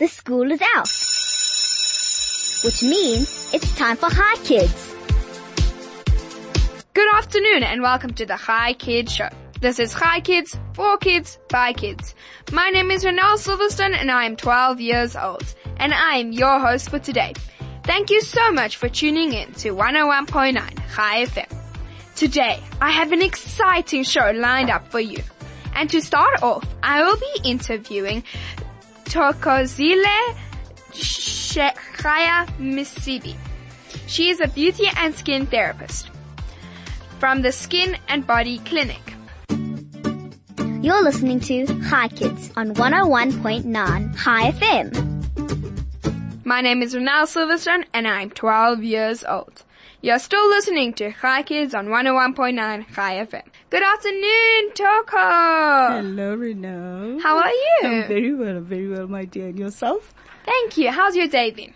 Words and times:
The 0.00 0.08
school 0.08 0.50
is 0.50 0.60
out. 0.74 0.88
Which 2.64 2.82
means 2.82 3.54
it's 3.54 3.72
time 3.76 3.96
for 3.96 4.08
Hi 4.10 4.36
Kids. 4.42 4.92
Good 6.92 7.14
afternoon 7.14 7.62
and 7.62 7.80
welcome 7.80 8.12
to 8.14 8.26
the 8.26 8.34
Hi 8.34 8.72
Kids 8.72 9.14
Show. 9.14 9.28
This 9.60 9.78
is 9.78 9.92
Hi 9.92 10.18
Kids, 10.18 10.58
for 10.72 10.96
kids, 10.96 11.38
by 11.48 11.74
kids. 11.74 12.16
My 12.50 12.70
name 12.70 12.90
is 12.90 13.04
Renelle 13.04 13.38
Silverstone 13.38 13.94
and 13.94 14.10
I 14.10 14.24
am 14.24 14.34
12 14.34 14.80
years 14.80 15.14
old. 15.14 15.44
And 15.76 15.94
I 15.94 16.16
am 16.16 16.32
your 16.32 16.58
host 16.58 16.90
for 16.90 16.98
today. 16.98 17.34
Thank 17.84 18.10
you 18.10 18.20
so 18.20 18.50
much 18.50 18.78
for 18.78 18.88
tuning 18.88 19.32
in 19.32 19.52
to 19.52 19.76
101.9 19.76 20.58
Hi 20.76 21.24
FM. 21.24 21.56
Today, 22.16 22.60
I 22.80 22.90
have 22.90 23.12
an 23.12 23.22
exciting 23.22 24.02
show 24.02 24.32
lined 24.34 24.70
up 24.70 24.88
for 24.90 24.98
you. 24.98 25.22
And 25.76 25.88
to 25.90 26.00
start 26.00 26.42
off, 26.42 26.66
I 26.82 27.04
will 27.04 27.16
be 27.16 27.48
interviewing 27.48 28.24
Thokozile 29.04 30.36
Chaya 30.92 32.46
Msibi. 32.58 33.36
She 34.06 34.30
is 34.30 34.40
a 34.40 34.48
beauty 34.48 34.86
and 34.96 35.14
skin 35.14 35.46
therapist 35.46 36.10
from 37.18 37.42
the 37.42 37.52
Skin 37.52 37.96
and 38.08 38.26
Body 38.26 38.58
Clinic. 38.58 39.00
You're 40.82 41.02
listening 41.02 41.40
to 41.40 41.66
Hi 41.84 42.08
Kids 42.08 42.50
on 42.56 42.74
101.9 42.74 44.16
Hi 44.16 44.50
FM. 44.50 46.44
My 46.44 46.60
name 46.60 46.82
is 46.82 46.94
Renelle 46.94 47.26
Silverstone 47.26 47.86
and 47.94 48.06
I'm 48.06 48.30
12 48.30 48.82
years 48.82 49.24
old. 49.24 49.62
You're 50.04 50.18
still 50.18 50.50
listening 50.50 50.92
to 50.96 51.12
Hi 51.12 51.42
Kids 51.42 51.74
on 51.74 51.86
101.9 51.86 52.58
Hi 52.90 53.24
FM. 53.24 53.42
Good 53.70 53.82
afternoon, 53.82 54.72
Toko. 54.74 55.16
Hello, 55.16 56.36
Renelle. 56.36 57.22
How 57.22 57.38
are 57.38 57.48
you? 57.48 57.78
I'm 57.84 58.06
very 58.06 58.34
well, 58.34 58.60
very 58.60 58.86
well, 58.86 59.06
my 59.06 59.24
dear. 59.24 59.46
And 59.46 59.58
yourself? 59.58 60.12
Thank 60.44 60.76
you. 60.76 60.90
How's 60.90 61.16
your 61.16 61.28
day 61.28 61.52
been? 61.52 61.72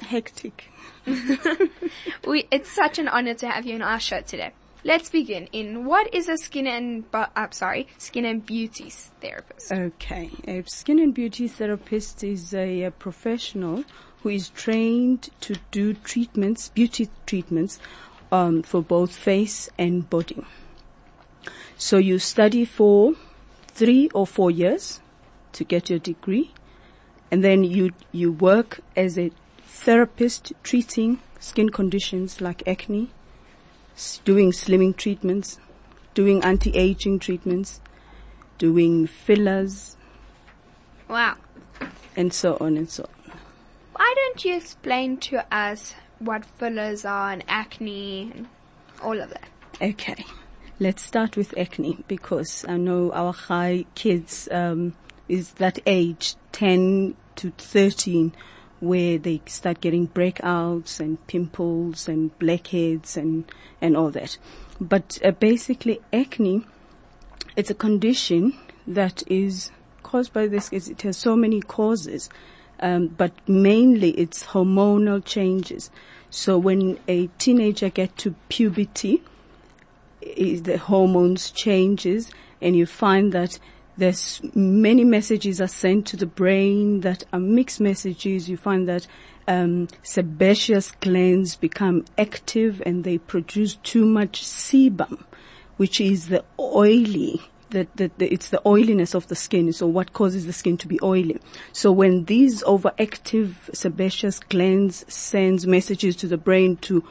Hectic. 0.00 0.70
we, 2.24 2.46
it's 2.52 2.70
such 2.70 3.00
an 3.00 3.08
honor 3.08 3.34
to 3.34 3.48
have 3.48 3.66
you 3.66 3.74
on 3.74 3.82
our 3.82 3.98
show 3.98 4.20
today. 4.20 4.52
Let's 4.84 5.10
begin 5.10 5.48
in 5.52 5.84
what 5.84 6.14
is 6.14 6.28
a 6.28 6.36
skin 6.36 6.68
and, 6.68 7.10
bu- 7.10 7.32
uh, 7.34 7.50
sorry, 7.50 7.88
skin 7.98 8.24
and 8.24 8.46
beauty 8.46 8.90
therapist? 8.90 9.72
Okay. 9.72 10.30
A 10.46 10.62
skin 10.68 11.00
and 11.00 11.12
beauty 11.12 11.48
therapist 11.48 12.22
is 12.22 12.54
a, 12.54 12.84
a 12.84 12.90
professional 12.92 13.82
who 14.22 14.28
is 14.28 14.48
trained 14.50 15.30
to 15.40 15.56
do 15.70 15.94
treatments, 15.94 16.68
beauty 16.68 17.08
treatments, 17.26 17.78
um, 18.30 18.62
for 18.62 18.82
both 18.82 19.14
face 19.14 19.68
and 19.78 20.08
body. 20.08 20.44
So 21.76 21.98
you 21.98 22.18
study 22.18 22.64
for 22.64 23.14
three 23.68 24.08
or 24.14 24.26
four 24.26 24.50
years 24.50 25.00
to 25.52 25.64
get 25.64 25.90
your 25.90 25.98
degree, 25.98 26.52
and 27.30 27.42
then 27.42 27.64
you 27.64 27.90
you 28.12 28.32
work 28.32 28.80
as 28.96 29.18
a 29.18 29.30
therapist 29.66 30.52
treating 30.62 31.18
skin 31.40 31.68
conditions 31.70 32.40
like 32.40 32.66
acne, 32.68 33.10
doing 34.24 34.52
slimming 34.52 34.96
treatments, 34.96 35.58
doing 36.14 36.42
anti-aging 36.44 37.18
treatments, 37.18 37.80
doing 38.58 39.06
fillers, 39.06 39.96
Wow. 41.08 41.36
and 42.16 42.32
so 42.32 42.56
on 42.60 42.76
and 42.76 42.88
so 42.88 43.02
on. 43.04 43.21
Why 43.94 44.14
don't 44.16 44.44
you 44.44 44.56
explain 44.56 45.18
to 45.18 45.44
us 45.54 45.94
what 46.18 46.44
fillers 46.44 47.04
are 47.04 47.32
and 47.32 47.44
acne 47.46 48.32
and 48.34 48.48
all 49.02 49.20
of 49.20 49.30
that? 49.30 49.48
Okay. 49.80 50.24
Let's 50.80 51.02
start 51.02 51.36
with 51.36 51.56
acne 51.58 52.02
because 52.08 52.64
I 52.66 52.76
know 52.76 53.12
our 53.12 53.32
Hi 53.32 53.84
Kids 53.94 54.48
um, 54.50 54.94
is 55.28 55.52
that 55.54 55.78
age, 55.86 56.34
10 56.52 57.14
to 57.36 57.50
13, 57.50 58.34
where 58.80 59.18
they 59.18 59.42
start 59.46 59.80
getting 59.80 60.08
breakouts 60.08 60.98
and 60.98 61.24
pimples 61.26 62.08
and 62.08 62.36
blackheads 62.38 63.16
and, 63.16 63.44
and 63.80 63.96
all 63.96 64.10
that. 64.10 64.38
But 64.80 65.18
uh, 65.22 65.32
basically 65.32 66.00
acne, 66.12 66.66
it's 67.54 67.70
a 67.70 67.74
condition 67.74 68.58
that 68.86 69.22
is 69.26 69.70
caused 70.02 70.32
by 70.32 70.46
this, 70.46 70.72
it 70.72 71.02
has 71.02 71.16
so 71.16 71.36
many 71.36 71.60
causes, 71.60 72.28
um, 72.82 73.06
but 73.06 73.32
mainly 73.48 74.10
it's 74.10 74.46
hormonal 74.46 75.24
changes. 75.24 75.90
So 76.28 76.58
when 76.58 76.98
a 77.08 77.28
teenager 77.38 77.88
get 77.88 78.18
to 78.18 78.34
puberty, 78.48 79.22
the 80.20 80.78
hormones 80.78 81.50
changes 81.50 82.30
and 82.60 82.76
you 82.76 82.86
find 82.86 83.32
that 83.32 83.58
there's 83.96 84.40
many 84.54 85.04
messages 85.04 85.60
are 85.60 85.68
sent 85.68 86.06
to 86.06 86.16
the 86.16 86.26
brain 86.26 87.00
that 87.00 87.24
are 87.32 87.38
mixed 87.38 87.80
messages. 87.80 88.48
You 88.48 88.56
find 88.56 88.88
that 88.88 89.06
um, 89.46 89.88
sebaceous 90.02 90.92
glands 90.92 91.56
become 91.56 92.04
active 92.16 92.82
and 92.86 93.04
they 93.04 93.18
produce 93.18 93.76
too 93.76 94.06
much 94.06 94.42
sebum, 94.42 95.24
which 95.76 96.00
is 96.00 96.28
the 96.28 96.44
oily 96.58 97.42
it's 97.74 98.48
the 98.48 98.62
oiliness 98.66 99.14
of 99.14 99.28
the 99.28 99.34
skin. 99.34 99.72
So 99.72 99.86
what 99.86 100.12
causes 100.12 100.46
the 100.46 100.52
skin 100.52 100.76
to 100.78 100.88
be 100.88 100.98
oily? 101.02 101.40
So 101.72 101.92
when 101.92 102.24
these 102.24 102.62
overactive 102.64 103.54
sebaceous 103.74 104.40
glands 104.40 105.04
sends 105.12 105.66
messages 105.66 106.16
to 106.16 106.28
the 106.28 106.36
brain 106.36 106.76
to 106.78 107.04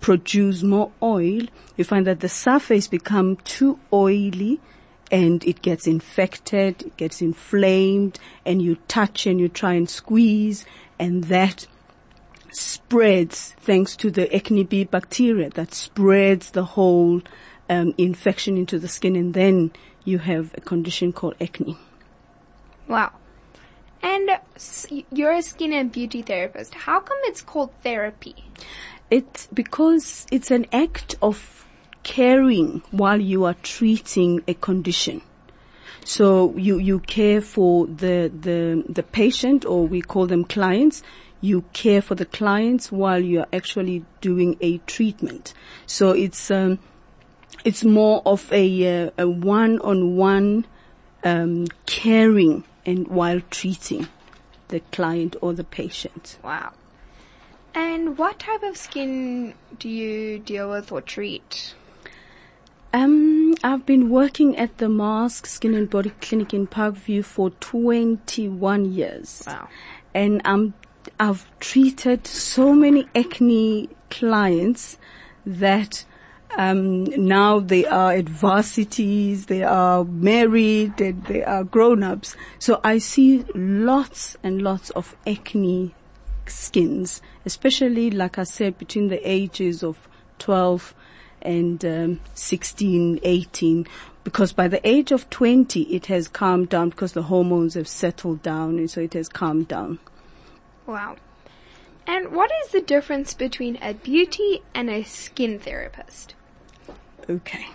produce 0.00 0.62
more 0.62 0.90
oil, 1.02 1.42
you 1.76 1.84
find 1.84 2.06
that 2.06 2.20
the 2.20 2.28
surface 2.28 2.88
become 2.88 3.36
too 3.36 3.78
oily 3.92 4.60
and 5.10 5.44
it 5.44 5.62
gets 5.62 5.86
infected, 5.86 6.82
it 6.82 6.96
gets 6.96 7.20
inflamed 7.20 8.18
and 8.44 8.62
you 8.62 8.76
touch 8.88 9.26
and 9.26 9.38
you 9.38 9.48
try 9.48 9.74
and 9.74 9.88
squeeze 9.88 10.64
and 10.98 11.24
that 11.24 11.66
spreads 12.50 13.54
thanks 13.60 13.96
to 13.96 14.10
the 14.10 14.34
acne 14.34 14.64
B 14.64 14.84
bacteria 14.84 15.50
that 15.50 15.72
spreads 15.72 16.50
the 16.50 16.64
whole 16.64 17.22
um, 17.68 17.94
infection 17.96 18.56
into 18.56 18.78
the 18.78 18.88
skin 18.88 19.16
and 19.16 19.34
then 19.34 19.72
you 20.04 20.18
have 20.18 20.52
a 20.56 20.60
condition 20.60 21.12
called 21.12 21.34
acne. 21.40 21.76
Wow. 22.88 23.12
And 24.02 24.30
you're 25.12 25.32
a 25.32 25.42
skin 25.42 25.72
and 25.72 25.92
beauty 25.92 26.22
therapist. 26.22 26.74
How 26.74 27.00
come 27.00 27.18
it's 27.22 27.40
called 27.40 27.70
therapy? 27.82 28.34
It's 29.10 29.46
because 29.52 30.26
it's 30.32 30.50
an 30.50 30.66
act 30.72 31.14
of 31.22 31.66
caring 32.02 32.82
while 32.90 33.20
you 33.20 33.44
are 33.44 33.54
treating 33.62 34.42
a 34.48 34.54
condition. 34.54 35.22
So 36.04 36.56
you, 36.56 36.78
you 36.78 36.98
care 36.98 37.40
for 37.40 37.86
the, 37.86 38.32
the, 38.34 38.84
the 38.88 39.04
patient 39.04 39.64
or 39.64 39.86
we 39.86 40.00
call 40.00 40.26
them 40.26 40.44
clients. 40.44 41.02
You 41.40 41.62
care 41.72 42.02
for 42.02 42.16
the 42.16 42.24
clients 42.24 42.90
while 42.90 43.20
you're 43.20 43.46
actually 43.52 44.04
doing 44.20 44.56
a 44.60 44.78
treatment. 44.78 45.54
So 45.86 46.10
it's, 46.10 46.50
um, 46.50 46.80
it's 47.64 47.84
more 47.84 48.22
of 48.26 48.52
a, 48.52 49.06
uh, 49.06 49.10
a 49.18 49.28
one-on-one, 49.28 50.66
um, 51.24 51.66
caring 51.86 52.64
and 52.84 53.08
while 53.08 53.40
treating 53.50 54.08
the 54.68 54.80
client 54.90 55.36
or 55.40 55.52
the 55.52 55.64
patient. 55.64 56.38
Wow. 56.42 56.72
And 57.74 58.18
what 58.18 58.40
type 58.40 58.62
of 58.62 58.76
skin 58.76 59.54
do 59.78 59.88
you 59.88 60.38
deal 60.38 60.70
with 60.70 60.92
or 60.92 61.00
treat? 61.00 61.74
Um, 62.92 63.54
I've 63.64 63.86
been 63.86 64.10
working 64.10 64.56
at 64.58 64.76
the 64.76 64.88
Mask 64.88 65.46
Skin 65.46 65.74
and 65.74 65.88
Body 65.88 66.12
Clinic 66.20 66.52
in 66.52 66.66
Parkview 66.66 67.24
for 67.24 67.48
21 67.50 68.92
years. 68.92 69.44
Wow. 69.46 69.68
And 70.12 70.42
um, 70.44 70.74
I've 71.18 71.46
treated 71.58 72.26
so 72.26 72.74
many 72.74 73.08
acne 73.14 73.88
clients 74.10 74.98
that 75.46 76.04
um, 76.56 77.04
now 77.04 77.60
they 77.60 77.86
are 77.86 78.12
at 78.12 78.28
varsities, 78.28 79.46
they 79.46 79.62
are 79.62 80.04
married, 80.04 81.00
and 81.00 81.24
they 81.24 81.42
are 81.42 81.64
grown-ups. 81.64 82.36
So 82.58 82.80
I 82.84 82.98
see 82.98 83.44
lots 83.54 84.36
and 84.42 84.60
lots 84.60 84.90
of 84.90 85.16
acne 85.26 85.94
skins, 86.46 87.22
especially, 87.46 88.10
like 88.10 88.38
I 88.38 88.44
said, 88.44 88.78
between 88.78 89.08
the 89.08 89.28
ages 89.28 89.82
of 89.82 90.08
12 90.38 90.94
and 91.40 91.84
um, 91.84 92.20
16, 92.34 93.20
18, 93.22 93.86
because 94.24 94.52
by 94.52 94.68
the 94.68 94.86
age 94.86 95.10
of 95.10 95.28
20, 95.30 95.82
it 95.82 96.06
has 96.06 96.28
calmed 96.28 96.68
down 96.68 96.90
because 96.90 97.12
the 97.12 97.24
hormones 97.24 97.74
have 97.74 97.88
settled 97.88 98.42
down, 98.42 98.78
and 98.78 98.90
so 98.90 99.00
it 99.00 99.14
has 99.14 99.28
calmed 99.28 99.68
down. 99.68 99.98
Wow. 100.86 101.16
And 102.06 102.32
what 102.32 102.50
is 102.64 102.72
the 102.72 102.80
difference 102.80 103.34
between 103.34 103.78
a 103.80 103.94
beauty 103.94 104.62
and 104.74 104.90
a 104.90 105.02
skin 105.04 105.58
therapist? 105.58 106.34
Okay. 107.28 107.66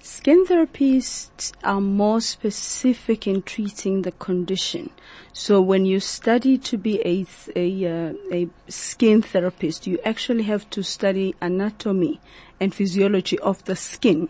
Skin 0.00 0.44
therapists 0.44 1.52
are 1.64 1.80
more 1.80 2.20
specific 2.20 3.26
in 3.26 3.40
treating 3.42 4.02
the 4.02 4.12
condition. 4.12 4.90
So 5.32 5.60
when 5.62 5.86
you 5.86 6.00
study 6.00 6.58
to 6.58 6.76
be 6.76 7.00
a 7.04 7.26
a, 7.56 7.86
uh, 7.86 8.12
a 8.30 8.48
skin 8.68 9.22
therapist, 9.22 9.86
you 9.86 9.98
actually 10.04 10.42
have 10.44 10.68
to 10.70 10.82
study 10.82 11.34
anatomy 11.40 12.20
and 12.60 12.74
physiology 12.74 13.38
of 13.38 13.64
the 13.64 13.76
skin, 13.76 14.28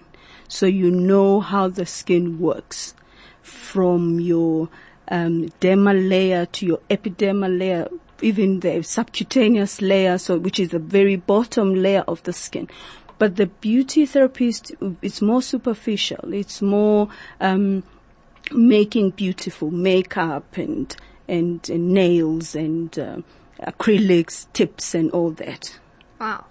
so 0.49 0.67
you 0.67 0.91
know 0.91 1.41
how 1.41 1.69
the 1.69 1.87
skin 1.87 2.39
works, 2.39 2.95
from 3.43 4.21
your 4.21 4.69
um, 5.09 5.49
dermal 5.61 6.09
layer 6.09 6.47
to 6.47 6.67
your 6.67 6.79
epidermal 6.89 7.59
layer, 7.59 7.89
even 8.23 8.61
the 8.61 8.83
subcutaneous 8.83 9.83
layer, 9.83 10.19
so 10.19 10.39
which 10.39 10.61
is 10.61 10.71
the 10.71 10.79
very 10.79 11.17
bottom 11.17 11.75
layer 11.75 12.05
of 12.07 12.23
the 12.23 12.33
skin. 12.33 12.69
But 13.25 13.37
the 13.37 13.47
beauty 13.47 14.05
therapist, 14.05 14.73
it's 15.01 15.23
more 15.23 15.41
superficial. 15.41 16.35
It's 16.35 16.61
more 16.61 17.09
um, 17.41 17.83
making 18.53 19.13
beautiful 19.13 19.71
makeup 19.71 20.59
and 20.59 20.95
and, 21.27 21.67
and 21.71 21.95
nails 21.95 22.55
and 22.55 22.99
uh, 22.99 23.17
acrylics, 23.63 24.45
tips, 24.53 24.95
and 24.95 25.11
all 25.13 25.31
that. 25.31 25.79
Wow. 26.21 26.45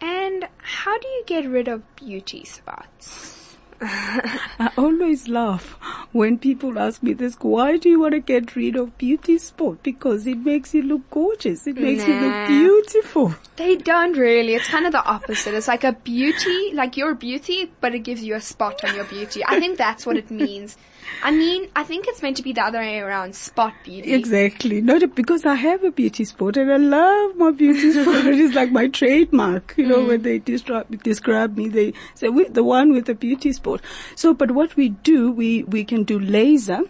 And 0.00 0.46
how 0.58 0.96
do 0.96 1.08
you 1.08 1.24
get 1.26 1.50
rid 1.50 1.66
of 1.66 1.82
beauty 1.96 2.44
spots? 2.44 3.56
I 3.80 4.70
always 4.78 5.26
laugh 5.26 5.76
when 6.12 6.38
people 6.38 6.78
ask 6.78 7.02
me 7.02 7.14
this, 7.14 7.36
why 7.40 7.78
do 7.78 7.88
you 7.88 8.00
want 8.00 8.12
to 8.12 8.20
get 8.20 8.54
rid 8.54 8.76
of 8.76 8.96
beauty 8.98 9.38
spot? 9.38 9.82
Because 9.82 10.26
it 10.26 10.38
makes 10.38 10.74
you 10.74 10.82
look 10.82 11.08
gorgeous. 11.10 11.66
It 11.66 11.76
makes 11.76 12.06
you 12.06 12.14
look 12.14 12.48
beautiful. 12.48 13.34
They 13.56 13.76
don't 13.76 14.16
really. 14.16 14.54
It's 14.54 14.68
kind 14.68 14.86
of 14.86 14.92
the 14.92 15.04
opposite. 15.04 15.54
It's 15.54 15.68
like 15.68 15.84
a 15.84 15.92
beauty, 15.92 16.72
like 16.74 16.96
your 16.96 17.14
beauty, 17.14 17.72
but 17.80 17.94
it 17.94 18.00
gives 18.00 18.22
you 18.22 18.34
a 18.34 18.40
spot 18.40 18.84
on 18.84 18.94
your 18.94 19.04
beauty. 19.04 19.42
I 19.46 19.58
think 19.58 19.78
that's 19.78 20.04
what 20.04 20.16
it 20.16 20.30
means. 20.30 20.76
I 21.22 21.30
mean, 21.30 21.68
I 21.76 21.84
think 21.84 22.06
it's 22.08 22.22
meant 22.22 22.36
to 22.38 22.42
be 22.42 22.52
the 22.52 22.62
other 22.62 22.78
way 22.78 22.98
around, 22.98 23.34
spot 23.34 23.74
beauty. 23.84 24.12
Exactly. 24.12 24.80
Not 24.80 25.02
a, 25.02 25.08
because 25.08 25.46
I 25.46 25.54
have 25.54 25.84
a 25.84 25.90
beauty 25.90 26.24
spot 26.24 26.56
and 26.56 26.72
I 26.72 26.76
love 26.76 27.36
my 27.36 27.50
beauty 27.50 27.92
spot. 28.02 28.26
it 28.26 28.38
is 28.38 28.54
like 28.54 28.72
my 28.72 28.88
trademark. 28.88 29.74
You 29.76 29.86
know, 29.86 29.98
mm. 29.98 30.08
when 30.08 30.22
they 30.22 30.38
describe, 30.38 31.02
describe 31.02 31.56
me, 31.56 31.68
they 31.68 31.94
say, 32.14 32.28
we, 32.28 32.48
the 32.48 32.64
one 32.64 32.92
with 32.92 33.06
the 33.06 33.14
beauty 33.14 33.52
spot. 33.52 33.80
So, 34.16 34.34
but 34.34 34.50
what 34.50 34.76
we 34.76 34.90
do, 34.90 35.30
we, 35.30 35.62
we 35.64 35.84
can 35.84 36.04
do 36.04 36.18
laser 36.18 36.80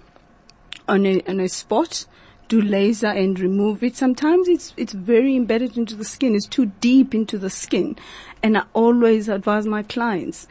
on 0.89 1.07
a, 1.07 1.21
on 1.29 1.41
a 1.41 1.49
spot, 1.49 2.07
do 2.49 2.61
laser 2.61 3.09
and 3.09 3.39
remove 3.39 3.83
it. 3.83 3.97
Sometimes 3.97 4.49
it's, 4.49 4.73
it's 4.77 4.93
very 4.93 5.37
embedded 5.37 5.77
into 5.77 5.95
the 5.95 6.05
skin. 6.05 6.35
It's 6.35 6.47
too 6.47 6.67
deep 6.81 7.15
into 7.15 7.39
the 7.39 7.51
skin. 7.51 7.97
And 8.43 8.57
I 8.57 8.65
always 8.73 9.29
advise 9.29 9.67
my 9.67 9.83
clients, 9.83 10.49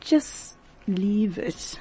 just 0.00 0.56
leave 0.86 1.38
it. 1.38 1.78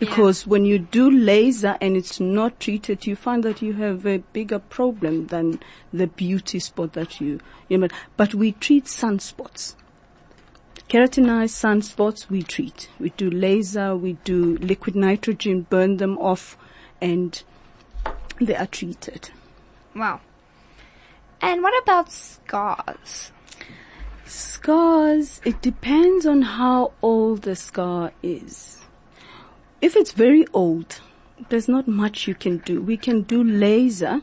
Because 0.00 0.46
when 0.46 0.64
you 0.64 0.78
do 0.78 1.10
laser 1.10 1.76
and 1.78 1.94
it's 1.94 2.18
not 2.18 2.58
treated, 2.58 3.06
you 3.06 3.14
find 3.14 3.44
that 3.44 3.60
you 3.60 3.74
have 3.74 4.06
a 4.06 4.18
bigger 4.32 4.58
problem 4.58 5.26
than 5.26 5.60
the 5.92 6.06
beauty 6.06 6.58
spot 6.58 6.94
that 6.94 7.20
you, 7.20 7.38
you 7.68 7.76
know, 7.76 7.88
but 8.16 8.34
we 8.34 8.52
treat 8.52 8.86
sunspots. 8.86 9.74
Keratinized 10.88 11.52
sunspots 11.54 12.30
we 12.30 12.42
treat. 12.42 12.88
We 12.98 13.10
do 13.10 13.30
laser, 13.30 13.94
we 13.94 14.14
do 14.24 14.56
liquid 14.56 14.96
nitrogen, 14.96 15.66
burn 15.68 15.98
them 15.98 16.16
off, 16.16 16.56
and 17.02 17.40
they 18.40 18.56
are 18.56 18.66
treated. 18.66 19.30
Wow. 19.94 20.20
And 21.42 21.62
what 21.62 21.74
about 21.82 22.10
scars? 22.10 23.32
Scars, 24.24 25.42
it 25.44 25.60
depends 25.60 26.24
on 26.24 26.40
how 26.40 26.92
old 27.02 27.42
the 27.42 27.54
scar 27.54 28.12
is. 28.22 28.79
If 29.80 29.96
it's 29.96 30.12
very 30.12 30.46
old, 30.52 31.00
there's 31.48 31.68
not 31.68 31.88
much 31.88 32.28
you 32.28 32.34
can 32.34 32.58
do. 32.58 32.82
We 32.82 32.98
can 32.98 33.22
do 33.22 33.42
laser 33.42 34.20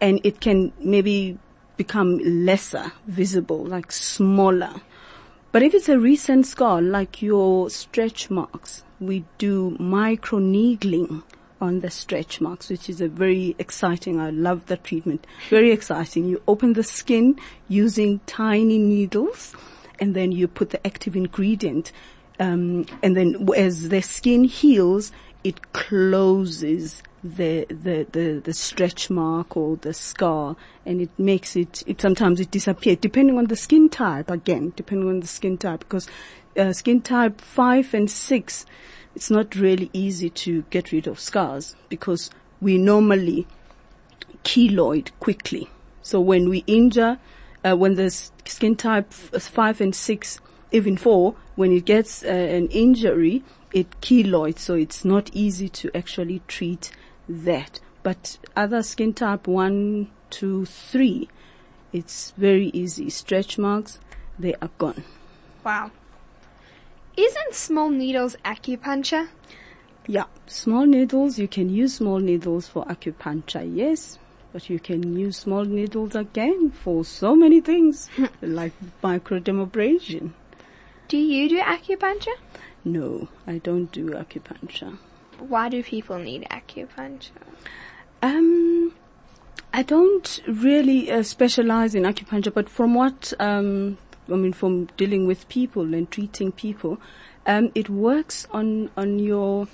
and 0.00 0.20
it 0.22 0.40
can 0.40 0.72
maybe 0.78 1.38
become 1.78 2.18
lesser 2.18 2.92
visible, 3.06 3.64
like 3.64 3.90
smaller. 3.90 4.82
But 5.50 5.62
if 5.62 5.72
it's 5.72 5.88
a 5.88 5.98
recent 5.98 6.46
scar, 6.46 6.82
like 6.82 7.22
your 7.22 7.70
stretch 7.70 8.28
marks, 8.28 8.84
we 9.00 9.24
do 9.38 9.76
micro 9.80 10.40
needling 10.40 11.22
on 11.58 11.80
the 11.80 11.90
stretch 11.90 12.40
marks, 12.40 12.68
which 12.68 12.90
is 12.90 13.00
a 13.00 13.08
very 13.08 13.56
exciting, 13.58 14.20
I 14.20 14.28
love 14.28 14.66
that 14.66 14.84
treatment. 14.84 15.26
Very 15.48 15.72
exciting. 15.72 16.26
You 16.26 16.42
open 16.46 16.74
the 16.74 16.82
skin 16.82 17.38
using 17.66 18.20
tiny 18.26 18.78
needles 18.78 19.54
and 19.98 20.14
then 20.14 20.32
you 20.32 20.46
put 20.48 20.70
the 20.70 20.86
active 20.86 21.16
ingredient. 21.16 21.92
Um, 22.40 22.86
and 23.02 23.16
then 23.16 23.48
as 23.56 23.88
the 23.88 24.00
skin 24.00 24.44
heals, 24.44 25.12
it 25.44 25.72
closes 25.72 27.02
the, 27.24 27.66
the, 27.68 28.06
the, 28.12 28.40
the 28.44 28.52
stretch 28.52 29.10
mark 29.10 29.56
or 29.56 29.76
the 29.76 29.92
scar 29.92 30.56
and 30.86 31.00
it 31.00 31.10
makes 31.18 31.56
it, 31.56 31.82
it 31.86 32.00
sometimes 32.00 32.38
it 32.38 32.50
disappears 32.50 32.98
depending 32.98 33.38
on 33.38 33.46
the 33.46 33.56
skin 33.56 33.88
type 33.88 34.30
again, 34.30 34.72
depending 34.76 35.08
on 35.08 35.20
the 35.20 35.26
skin 35.26 35.58
type 35.58 35.80
because 35.80 36.08
uh, 36.56 36.72
skin 36.72 37.00
type 37.00 37.40
5 37.40 37.94
and 37.94 38.10
6 38.10 38.66
it's 39.18 39.30
not 39.30 39.56
really 39.56 39.90
easy 39.92 40.30
to 40.30 40.62
get 40.70 40.92
rid 40.92 41.08
of 41.08 41.18
scars 41.18 41.74
because 41.88 42.30
we 42.60 42.78
normally 42.78 43.48
keloid 44.44 45.10
quickly. 45.18 45.68
So 46.02 46.20
when 46.20 46.48
we 46.48 46.58
injure, 46.68 47.18
uh, 47.64 47.76
when 47.76 47.96
the 47.96 48.10
skin 48.10 48.76
type 48.76 49.12
five 49.12 49.80
and 49.80 49.92
six, 49.94 50.40
even 50.70 50.96
four, 50.96 51.34
when 51.56 51.72
it 51.72 51.84
gets 51.84 52.22
uh, 52.22 52.28
an 52.28 52.68
injury, 52.68 53.42
it 53.72 54.00
keloids. 54.00 54.60
So 54.60 54.74
it's 54.74 55.04
not 55.04 55.30
easy 55.32 55.68
to 55.70 55.90
actually 55.96 56.42
treat 56.46 56.90
that. 57.28 57.80
But 58.02 58.38
other 58.56 58.82
skin 58.82 59.12
type 59.12 59.46
one, 59.46 60.10
two, 60.30 60.64
three, 60.66 61.28
it's 61.92 62.32
very 62.32 62.68
easy. 62.68 63.10
Stretch 63.10 63.58
marks, 63.58 63.98
they 64.38 64.54
are 64.62 64.70
gone. 64.78 65.04
Wow. 65.64 65.90
Isn't 67.16 67.54
small 67.54 67.90
needles 67.90 68.36
acupuncture? 68.44 69.28
Yeah, 70.06 70.24
small 70.46 70.86
needles, 70.86 71.38
you 71.38 71.48
can 71.48 71.68
use 71.68 71.96
small 71.96 72.18
needles 72.18 72.68
for 72.68 72.84
acupuncture, 72.86 73.68
yes. 73.74 74.18
But 74.52 74.70
you 74.70 74.78
can 74.78 75.18
use 75.18 75.36
small 75.36 75.64
needles 75.64 76.14
again 76.14 76.70
for 76.70 77.04
so 77.04 77.34
many 77.34 77.60
things, 77.60 78.08
like 78.40 78.72
microdermabrasion. 79.02 80.32
Do 81.08 81.16
you 81.16 81.48
do 81.48 81.60
acupuncture? 81.60 82.36
No, 82.84 83.28
I 83.46 83.58
don't 83.58 83.90
do 83.90 84.10
acupuncture. 84.10 84.98
Why 85.38 85.68
do 85.68 85.82
people 85.82 86.18
need 86.18 86.46
acupuncture? 86.50 87.30
Um, 88.22 88.94
I 89.72 89.82
don't 89.82 90.40
really 90.46 91.10
uh, 91.10 91.22
specialize 91.22 91.94
in 91.94 92.02
acupuncture, 92.02 92.52
but 92.52 92.68
from 92.68 92.94
what 92.94 93.32
um, 93.40 93.96
I 94.30 94.36
mean, 94.36 94.52
from 94.52 94.86
dealing 94.96 95.26
with 95.26 95.48
people 95.48 95.94
and 95.94 96.10
treating 96.10 96.52
people, 96.52 97.00
um, 97.46 97.72
it 97.74 97.88
works 97.88 98.46
on 98.50 98.90
on 98.96 99.18
your 99.18 99.68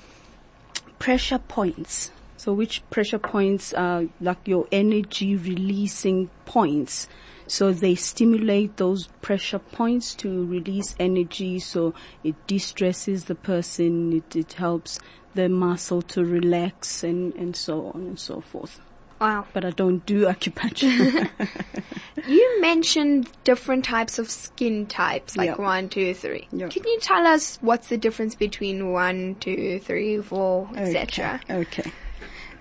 pressure 1.00 1.38
points. 1.38 2.12
So, 2.36 2.52
which 2.52 2.88
pressure 2.90 3.18
points 3.18 3.72
are 3.74 4.04
like 4.20 4.46
your 4.46 4.68
energy 4.70 5.34
releasing 5.34 6.28
points? 6.44 7.08
So 7.46 7.72
they 7.72 7.94
stimulate 7.94 8.76
those 8.76 9.08
pressure 9.20 9.58
points 9.58 10.14
to 10.16 10.46
release 10.46 10.94
energy. 10.98 11.58
So 11.58 11.94
it 12.22 12.34
de-stresses 12.46 13.24
the 13.24 13.34
person. 13.34 14.12
It, 14.12 14.36
it 14.36 14.52
helps 14.54 14.98
the 15.34 15.48
muscle 15.48 16.02
to 16.02 16.24
relax 16.24 17.02
and, 17.04 17.34
and 17.34 17.54
so 17.56 17.88
on 17.94 18.02
and 18.02 18.18
so 18.18 18.40
forth. 18.40 18.80
Wow. 19.20 19.46
But 19.52 19.64
I 19.64 19.70
don't 19.70 20.04
do 20.04 20.26
acupuncture. 20.26 21.30
You 22.26 22.60
mentioned 22.60 23.30
different 23.44 23.84
types 23.84 24.18
of 24.18 24.30
skin 24.30 24.86
types, 24.86 25.36
like 25.36 25.50
Yeah. 25.50 25.56
one, 25.56 25.88
two, 25.88 26.14
three. 26.14 26.48
Yeah. 26.52 26.68
Can 26.68 26.84
you 26.84 26.98
tell 27.00 27.26
us 27.26 27.58
what's 27.60 27.88
the 27.88 27.98
difference 27.98 28.34
between 28.34 28.92
one, 28.92 29.34
two, 29.40 29.78
three, 29.80 30.22
four, 30.22 30.70
etc.? 30.74 31.40
Okay. 31.50 31.82
okay. 31.82 31.92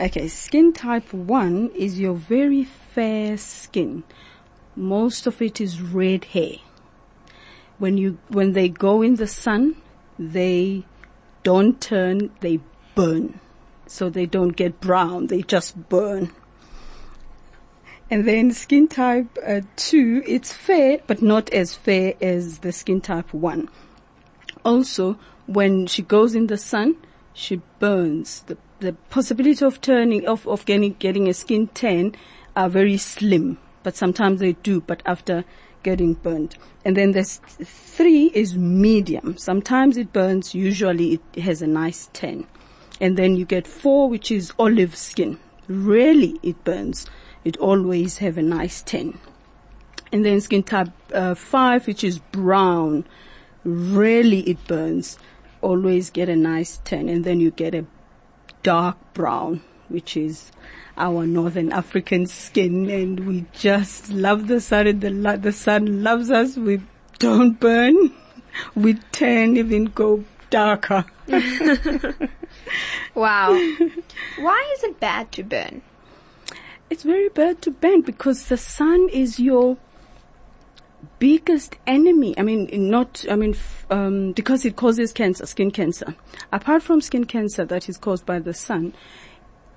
Okay. 0.01 0.27
Skin 0.27 0.73
type 0.73 1.13
one 1.13 1.69
is 1.75 1.99
your 1.99 2.13
very 2.13 2.65
fair 2.65 3.37
skin. 3.37 4.03
Most 4.75 5.27
of 5.27 5.41
it 5.41 5.61
is 5.61 5.81
red 5.81 6.25
hair. 6.25 6.57
When 7.77 7.97
you, 7.97 8.17
when 8.29 8.53
they 8.53 8.69
go 8.69 9.01
in 9.01 9.15
the 9.15 9.27
sun, 9.27 9.75
they 10.17 10.85
don't 11.43 11.79
turn, 11.81 12.31
they 12.39 12.59
burn. 12.95 13.39
So 13.87 14.09
they 14.09 14.25
don't 14.25 14.55
get 14.55 14.79
brown, 14.79 15.27
they 15.27 15.41
just 15.41 15.89
burn. 15.89 16.31
And 18.09 18.27
then 18.27 18.51
skin 18.51 18.87
type 18.87 19.37
uh, 19.45 19.61
2, 19.75 20.23
it's 20.27 20.53
fair, 20.53 20.99
but 21.07 21.21
not 21.21 21.49
as 21.51 21.73
fair 21.73 22.13
as 22.21 22.59
the 22.59 22.71
skin 22.71 23.01
type 23.01 23.33
1. 23.33 23.69
Also, 24.63 25.17
when 25.47 25.87
she 25.87 26.01
goes 26.01 26.35
in 26.35 26.47
the 26.47 26.57
sun, 26.57 26.95
she 27.33 27.61
burns. 27.79 28.41
The, 28.43 28.57
the 28.79 28.93
possibility 29.09 29.65
of 29.65 29.81
turning, 29.81 30.27
of, 30.27 30.47
of 30.47 30.65
getting, 30.65 30.93
getting 30.93 31.27
a 31.27 31.33
skin 31.33 31.67
tan 31.67 32.15
are 32.55 32.69
very 32.69 32.97
slim, 32.97 33.57
but 33.83 33.95
sometimes 33.95 34.39
they 34.39 34.53
do, 34.53 34.81
but 34.81 35.03
after 35.05 35.43
getting 35.83 36.13
burnt. 36.13 36.57
And 36.83 36.97
then 36.97 37.11
there's 37.11 37.37
three 37.63 38.31
is 38.33 38.57
medium. 38.57 39.37
Sometimes 39.37 39.97
it 39.97 40.11
burns, 40.11 40.55
usually 40.55 41.19
it 41.33 41.41
has 41.41 41.61
a 41.61 41.67
nice 41.67 42.09
tan. 42.13 42.47
And 42.99 43.17
then 43.17 43.35
you 43.35 43.45
get 43.45 43.67
four, 43.67 44.09
which 44.09 44.31
is 44.31 44.53
olive 44.57 44.95
skin. 44.95 45.39
Rarely 45.67 46.39
it 46.41 46.63
burns. 46.63 47.05
It 47.43 47.57
always 47.57 48.19
have 48.19 48.37
a 48.37 48.41
nice 48.41 48.81
tan. 48.81 49.19
And 50.11 50.23
then 50.23 50.39
skin 50.41 50.63
type 50.63 50.89
uh, 51.13 51.35
5, 51.35 51.87
which 51.87 52.03
is 52.03 52.19
brown. 52.19 53.05
Rarely 53.65 54.41
it 54.41 54.65
burns. 54.67 55.17
Always 55.61 56.09
get 56.09 56.29
a 56.29 56.35
nice 56.35 56.79
tan. 56.85 57.09
And 57.09 57.23
then 57.23 57.39
you 57.39 57.51
get 57.51 57.73
a 57.73 57.85
dark 58.61 58.97
brown, 59.13 59.61
which 59.89 60.15
is 60.15 60.51
our 60.97 61.25
Northern 61.25 61.71
African 61.71 62.25
skin, 62.27 62.89
and 62.89 63.27
we 63.27 63.45
just 63.53 64.09
love 64.11 64.47
the 64.47 64.61
sun, 64.61 64.87
and 64.87 65.01
the 65.01 65.39
the 65.41 65.51
sun 65.51 66.03
loves 66.03 66.29
us. 66.29 66.57
We 66.57 66.81
don't 67.19 67.59
burn, 67.59 68.13
we 68.75 68.95
turn, 69.11 69.57
even 69.57 69.85
go 69.85 70.23
darker. 70.49 71.05
Wow. 73.15 73.51
Why 74.37 74.73
is 74.75 74.83
it 74.83 74.99
bad 74.99 75.31
to 75.33 75.43
burn? 75.43 75.81
It's 76.89 77.03
very 77.03 77.29
bad 77.29 77.61
to 77.63 77.71
burn 77.71 78.01
because 78.01 78.47
the 78.47 78.57
sun 78.57 79.09
is 79.09 79.39
your 79.39 79.77
biggest 81.19 81.75
enemy. 81.85 82.37
I 82.37 82.41
mean, 82.41 82.69
not, 82.89 83.25
I 83.29 83.35
mean, 83.35 83.51
f- 83.51 83.85
um, 83.89 84.31
because 84.33 84.65
it 84.65 84.75
causes 84.75 85.11
cancer, 85.13 85.45
skin 85.45 85.71
cancer. 85.71 86.15
Apart 86.51 86.83
from 86.83 87.01
skin 87.01 87.25
cancer 87.25 87.65
that 87.65 87.87
is 87.87 87.97
caused 87.97 88.25
by 88.25 88.39
the 88.39 88.53
sun, 88.53 88.93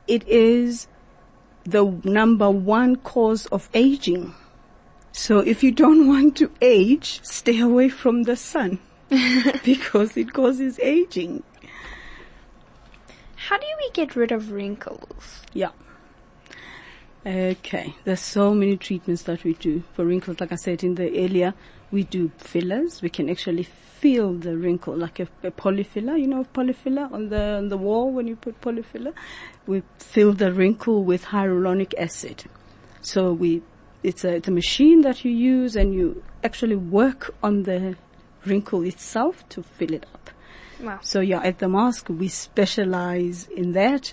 it 0.06 0.26
is 0.28 0.88
the 1.66 1.84
number 2.04 2.50
one 2.50 2.96
cause 2.96 3.46
of 3.46 3.68
aging. 3.74 4.34
So 5.12 5.38
if 5.38 5.62
you 5.62 5.72
don't 5.72 6.06
want 6.12 6.36
to 6.38 6.50
age, 6.60 7.20
stay 7.22 7.60
away 7.60 7.88
from 7.88 8.24
the 8.24 8.36
sun 8.36 8.78
because 9.64 10.16
it 10.16 10.32
causes 10.32 10.78
aging. 10.80 11.42
How 13.36 13.58
do 13.58 13.66
we 13.78 13.90
get 13.92 14.16
rid 14.16 14.32
of 14.32 14.50
wrinkles? 14.50 15.42
Yeah. 15.52 15.70
Okay. 17.24 17.94
There's 18.04 18.20
so 18.20 18.54
many 18.54 18.76
treatments 18.76 19.22
that 19.22 19.44
we 19.44 19.54
do 19.54 19.82
for 19.94 20.04
wrinkles. 20.04 20.40
Like 20.40 20.52
I 20.52 20.56
said 20.56 20.84
in 20.84 20.94
the 20.94 21.08
earlier, 21.24 21.54
we 21.90 22.04
do 22.04 22.30
fillers. 22.38 23.02
We 23.02 23.08
can 23.08 23.28
actually 23.30 23.64
fill 24.00 24.34
the 24.34 24.56
wrinkle 24.56 24.96
like 24.96 25.20
a, 25.20 25.28
a 25.42 25.50
polyfiller. 25.50 26.18
You 26.18 26.26
know, 26.26 26.44
polyfiller 26.54 27.10
on 27.12 27.28
the 27.28 27.56
on 27.56 27.68
the 27.68 27.76
wall 27.76 28.10
when 28.10 28.26
you 28.26 28.36
put 28.36 28.60
polyfiller. 28.60 29.12
We 29.66 29.82
fill 29.98 30.32
the 30.32 30.52
wrinkle 30.52 31.04
with 31.04 31.26
hyaluronic 31.26 31.94
acid. 31.98 32.44
So 33.00 33.32
we, 33.32 33.62
it's 34.02 34.24
a 34.24 34.36
it's 34.36 34.48
a 34.48 34.50
machine 34.50 35.02
that 35.02 35.24
you 35.24 35.30
use 35.30 35.76
and 35.76 35.94
you 35.94 36.22
actually 36.42 36.76
work 36.76 37.34
on 37.42 37.62
the 37.64 37.96
wrinkle 38.44 38.82
itself 38.82 39.48
to 39.50 39.62
fill 39.62 39.92
it 39.92 40.06
up. 40.14 40.30
Wow. 40.80 40.98
So 41.02 41.20
yeah, 41.20 41.40
at 41.42 41.58
the 41.58 41.68
Mask 41.68 42.08
we 42.08 42.28
specialize 42.28 43.48
in 43.48 43.72
that. 43.72 44.12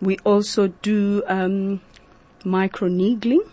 We 0.00 0.16
also 0.24 0.68
do 0.68 1.22
um, 1.26 1.82
microneedling. 2.42 3.46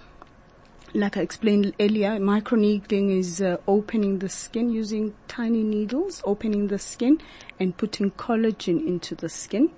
Like 0.97 1.15
I 1.15 1.21
explained 1.21 1.75
earlier, 1.79 2.17
microneedling 2.17 3.15
is 3.15 3.39
uh, 3.39 3.57
opening 3.67 4.17
the 4.17 4.29
skin 4.29 4.71
using 4.71 5.13
tiny 5.27 5.61
needles, 5.61 6.23
opening 6.25 6.69
the 6.69 6.79
skin 6.79 7.21
and 7.59 7.77
putting 7.77 8.09
collagen 8.09 8.83
into 8.83 9.13
the 9.13 9.29
skin. 9.29 9.69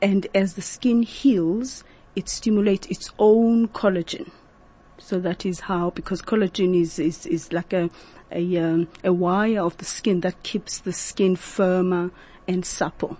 And 0.00 0.26
as 0.34 0.54
the 0.54 0.62
skin 0.62 1.02
heals, 1.02 1.84
it 2.16 2.30
stimulates 2.30 2.86
its 2.86 3.10
own 3.18 3.68
collagen. 3.68 4.30
So 4.96 5.20
that 5.20 5.44
is 5.44 5.60
how, 5.60 5.90
because 5.90 6.22
collagen 6.22 6.74
is, 6.74 6.98
is, 6.98 7.26
is 7.26 7.52
like 7.52 7.74
a, 7.74 7.90
a, 8.32 8.56
um, 8.56 8.88
a 9.04 9.12
wire 9.12 9.60
of 9.60 9.76
the 9.76 9.84
skin 9.84 10.20
that 10.20 10.42
keeps 10.44 10.78
the 10.78 10.94
skin 10.94 11.36
firmer 11.36 12.10
and 12.48 12.64
supple. 12.64 13.18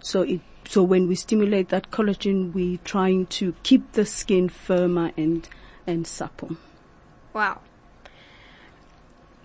So 0.00 0.22
it, 0.22 0.40
so 0.64 0.82
when 0.82 1.06
we 1.06 1.14
stimulate 1.14 1.68
that 1.68 1.92
collagen, 1.92 2.52
we're 2.52 2.78
trying 2.78 3.26
to 3.26 3.54
keep 3.62 3.92
the 3.92 4.04
skin 4.04 4.48
firmer 4.48 5.12
and, 5.16 5.48
and 5.86 6.04
supple. 6.04 6.56
Wow. 7.32 7.60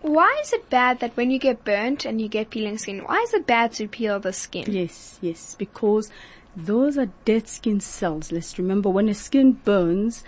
Why 0.01 0.39
is 0.43 0.53
it 0.53 0.69
bad 0.69 0.99
that 0.99 1.17
when 1.17 1.31
you 1.31 1.39
get 1.39 1.63
burnt 1.63 2.05
and 2.05 2.21
you 2.21 2.27
get 2.27 2.51
peeling 2.51 2.77
skin, 2.77 2.99
why 2.99 3.21
is 3.21 3.33
it 3.33 3.47
bad 3.47 3.73
to 3.73 3.87
peel 3.87 4.19
the 4.19 4.33
skin? 4.33 4.65
Yes, 4.71 5.17
yes, 5.21 5.55
because 5.57 6.11
those 6.55 6.97
are 6.97 7.09
dead 7.25 7.47
skin 7.47 7.79
cells. 7.79 8.31
Let's 8.31 8.59
remember 8.59 8.89
when 8.89 9.09
a 9.09 9.15
skin 9.15 9.53
burns, 9.53 10.23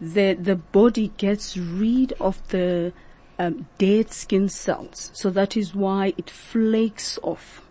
the, 0.00 0.34
the 0.34 0.56
body 0.56 1.12
gets 1.16 1.56
rid 1.56 2.12
of 2.20 2.46
the 2.48 2.92
um, 3.38 3.68
dead 3.78 4.12
skin 4.12 4.48
cells. 4.48 5.10
So 5.14 5.30
that 5.30 5.56
is 5.56 5.74
why 5.74 6.12
it 6.18 6.28
flakes 6.28 7.18
off. 7.22 7.62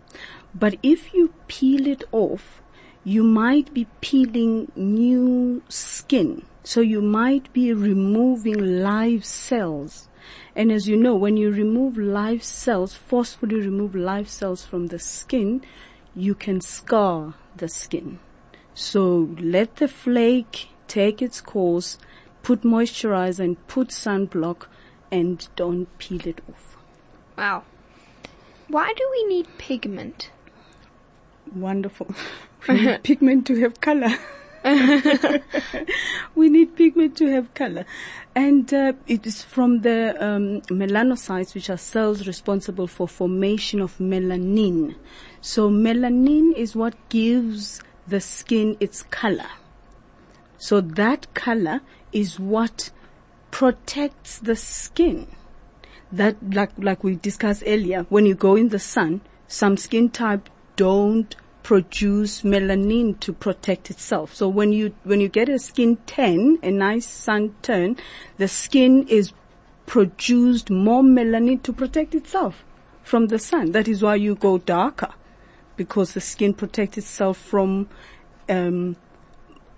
But 0.54 0.76
if 0.82 1.14
you 1.14 1.32
peel 1.46 1.86
it 1.86 2.04
off, 2.12 2.60
you 3.04 3.22
might 3.22 3.72
be 3.72 3.86
peeling 4.00 4.70
new 4.76 5.62
skin. 5.68 6.44
So 6.64 6.80
you 6.80 7.00
might 7.00 7.52
be 7.52 7.72
removing 7.72 8.82
live 8.82 9.24
cells. 9.24 10.08
And 10.54 10.70
as 10.70 10.86
you 10.88 10.96
know, 10.96 11.16
when 11.16 11.36
you 11.36 11.50
remove 11.50 11.96
live 11.96 12.44
cells, 12.44 12.94
forcefully 12.94 13.56
remove 13.56 13.94
live 13.94 14.28
cells 14.28 14.64
from 14.64 14.88
the 14.88 14.98
skin, 14.98 15.62
you 16.14 16.34
can 16.34 16.60
scar 16.60 17.34
the 17.56 17.68
skin. 17.68 18.20
So 18.74 19.34
let 19.38 19.76
the 19.76 19.88
flake 19.88 20.68
take 20.86 21.20
its 21.20 21.40
course, 21.40 21.98
put 22.42 22.62
moisturizer 22.62 23.40
and 23.40 23.66
put 23.66 23.88
sunblock 23.88 24.66
and 25.10 25.48
don't 25.56 25.86
peel 25.98 26.26
it 26.26 26.40
off. 26.48 26.76
Wow. 27.36 27.64
Why 28.68 28.92
do 28.96 29.08
we 29.10 29.24
need 29.26 29.48
pigment? 29.58 30.30
Wonderful. 31.54 32.14
We 32.68 32.80
need 32.80 33.02
pigment 33.02 33.44
to 33.48 33.60
have 33.60 33.80
color. 33.80 34.14
we 36.34 36.48
need 36.48 36.76
pigment 36.76 37.16
to 37.16 37.28
have 37.28 37.52
color. 37.54 37.84
And 38.34 38.72
uh, 38.72 38.92
it 39.06 39.26
is 39.26 39.42
from 39.42 39.80
the 39.80 40.14
um, 40.24 40.60
melanocytes, 40.62 41.54
which 41.54 41.68
are 41.68 41.76
cells 41.76 42.26
responsible 42.26 42.86
for 42.86 43.08
formation 43.08 43.80
of 43.80 43.98
melanin. 43.98 44.94
So 45.40 45.68
melanin 45.68 46.54
is 46.56 46.76
what 46.76 46.94
gives 47.08 47.82
the 48.06 48.20
skin 48.20 48.76
its 48.78 49.02
color. 49.02 49.50
So 50.58 50.80
that 50.80 51.34
color 51.34 51.80
is 52.12 52.38
what 52.38 52.90
protects 53.50 54.38
the 54.38 54.54
skin. 54.54 55.26
That, 56.12 56.36
like, 56.54 56.70
like 56.78 57.02
we 57.02 57.16
discussed 57.16 57.64
earlier, 57.66 58.06
when 58.10 58.26
you 58.26 58.34
go 58.34 58.54
in 58.54 58.68
the 58.68 58.78
sun, 58.78 59.22
some 59.48 59.76
skin 59.76 60.10
type 60.10 60.48
don't 60.76 61.34
produce 61.62 62.42
melanin 62.42 63.18
to 63.20 63.32
protect 63.32 63.90
itself. 63.90 64.34
So 64.34 64.48
when 64.48 64.72
you, 64.72 64.94
when 65.04 65.20
you 65.20 65.28
get 65.28 65.48
a 65.48 65.58
skin 65.58 65.96
tan, 66.06 66.58
a 66.62 66.70
nice 66.70 67.06
sun 67.06 67.54
tan, 67.62 67.96
the 68.36 68.48
skin 68.48 69.06
is 69.08 69.32
produced 69.86 70.70
more 70.70 71.02
melanin 71.02 71.62
to 71.62 71.72
protect 71.72 72.14
itself 72.14 72.64
from 73.02 73.28
the 73.28 73.38
sun. 73.38 73.72
That 73.72 73.88
is 73.88 74.02
why 74.02 74.16
you 74.16 74.34
go 74.34 74.58
darker 74.58 75.12
because 75.76 76.12
the 76.12 76.20
skin 76.20 76.54
protects 76.54 76.98
itself 76.98 77.38
from, 77.38 77.88
um, 78.48 78.96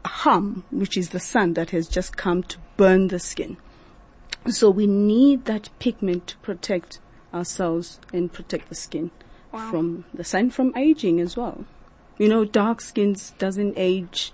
harm, 0.04 0.64
which 0.70 0.96
is 0.96 1.10
the 1.10 1.20
sun 1.20 1.54
that 1.54 1.70
has 1.70 1.88
just 1.88 2.16
come 2.16 2.42
to 2.42 2.58
burn 2.76 3.08
the 3.08 3.18
skin. 3.18 3.56
So 4.48 4.68
we 4.70 4.86
need 4.86 5.46
that 5.46 5.70
pigment 5.78 6.26
to 6.28 6.36
protect 6.38 6.98
ourselves 7.32 8.00
and 8.12 8.32
protect 8.32 8.68
the 8.68 8.74
skin 8.74 9.10
Wow. 9.52 9.70
from 9.70 10.04
the 10.12 10.24
sun, 10.24 10.50
from 10.50 10.72
aging 10.76 11.20
as 11.20 11.36
well. 11.36 11.64
You 12.18 12.28
know, 12.28 12.44
dark 12.44 12.80
skins 12.80 13.35
doesn't 13.38 13.75
age 13.76 14.33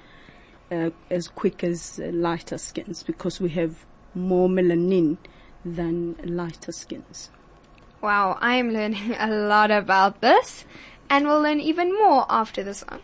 uh, 0.70 0.90
as 1.08 1.28
quick 1.28 1.64
as 1.64 1.98
uh, 1.98 2.10
lighter 2.12 2.58
skins 2.58 3.02
because 3.02 3.40
we 3.40 3.48
have 3.50 3.86
more 4.14 4.48
melanin 4.48 5.16
than 5.64 6.16
lighter 6.22 6.72
skins. 6.72 7.30
Wow, 8.02 8.38
I 8.40 8.56
am 8.56 8.72
learning 8.72 9.14
a 9.18 9.28
lot 9.28 9.70
about 9.70 10.20
this, 10.20 10.64
and 11.08 11.26
we'll 11.26 11.40
learn 11.40 11.60
even 11.60 11.94
more 11.94 12.26
after 12.28 12.62
the 12.62 12.74
song. 12.74 13.00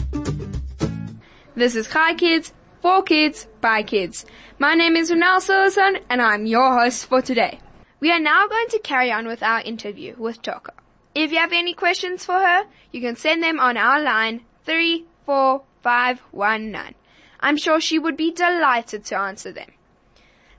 This 1.55 1.75
is 1.75 1.87
Hi 1.87 2.13
Kids, 2.13 2.53
for 2.81 3.03
kids, 3.03 3.47
by 3.61 3.83
kids. 3.83 4.25
My 4.59 4.75
name 4.75 4.97
is 4.97 5.11
Renelle 5.11 5.39
Silverstone, 5.39 6.01
and 6.09 6.21
I'm 6.21 6.45
your 6.45 6.77
host 6.77 7.05
for 7.05 7.21
today. 7.21 7.59
We 7.99 8.11
are 8.11 8.19
now 8.19 8.47
going 8.47 8.67
to 8.69 8.79
carry 8.79 9.11
on 9.11 9.27
with 9.27 9.41
our 9.41 9.61
interview 9.61 10.15
with 10.17 10.41
Toko. 10.41 10.73
If 11.13 11.31
you 11.31 11.37
have 11.37 11.53
any 11.53 11.73
questions 11.73 12.25
for 12.25 12.39
her, 12.39 12.65
you 12.91 13.01
can 13.01 13.15
send 13.15 13.41
them 13.41 13.59
on 13.59 13.77
our 13.77 14.01
line 14.01 14.41
34519. 14.65 16.95
I'm 17.39 17.57
sure 17.57 17.79
she 17.79 17.97
would 17.97 18.17
be 18.17 18.31
delighted 18.31 19.05
to 19.05 19.17
answer 19.17 19.51
them. 19.51 19.71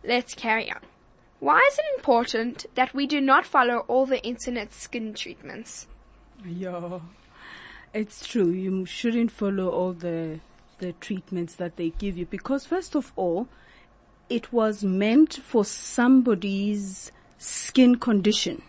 Let's 0.02 0.34
carry 0.34 0.70
on. 0.70 0.80
Why 1.40 1.58
is 1.70 1.78
it 1.78 1.84
important 1.96 2.64
that 2.74 2.94
we 2.94 3.06
do 3.06 3.20
not 3.20 3.44
follow 3.44 3.84
all 3.88 4.06
the 4.06 4.24
internet 4.24 4.72
skin 4.72 5.12
treatments? 5.12 5.86
Yeah, 6.44 7.00
it's 7.92 8.26
true. 8.26 8.48
You 8.48 8.86
shouldn't 8.86 9.30
follow 9.30 9.68
all 9.68 9.92
the 9.92 10.40
the 10.78 10.92
treatments 10.92 11.54
that 11.54 11.76
they 11.76 11.90
give 11.90 12.18
you 12.18 12.26
because 12.26 12.66
first 12.66 12.94
of 12.94 13.12
all, 13.16 13.48
it 14.28 14.52
was 14.52 14.84
meant 14.84 15.34
for 15.34 15.64
somebody's 15.64 17.10
skin 17.38 17.96
condition. 17.96 18.62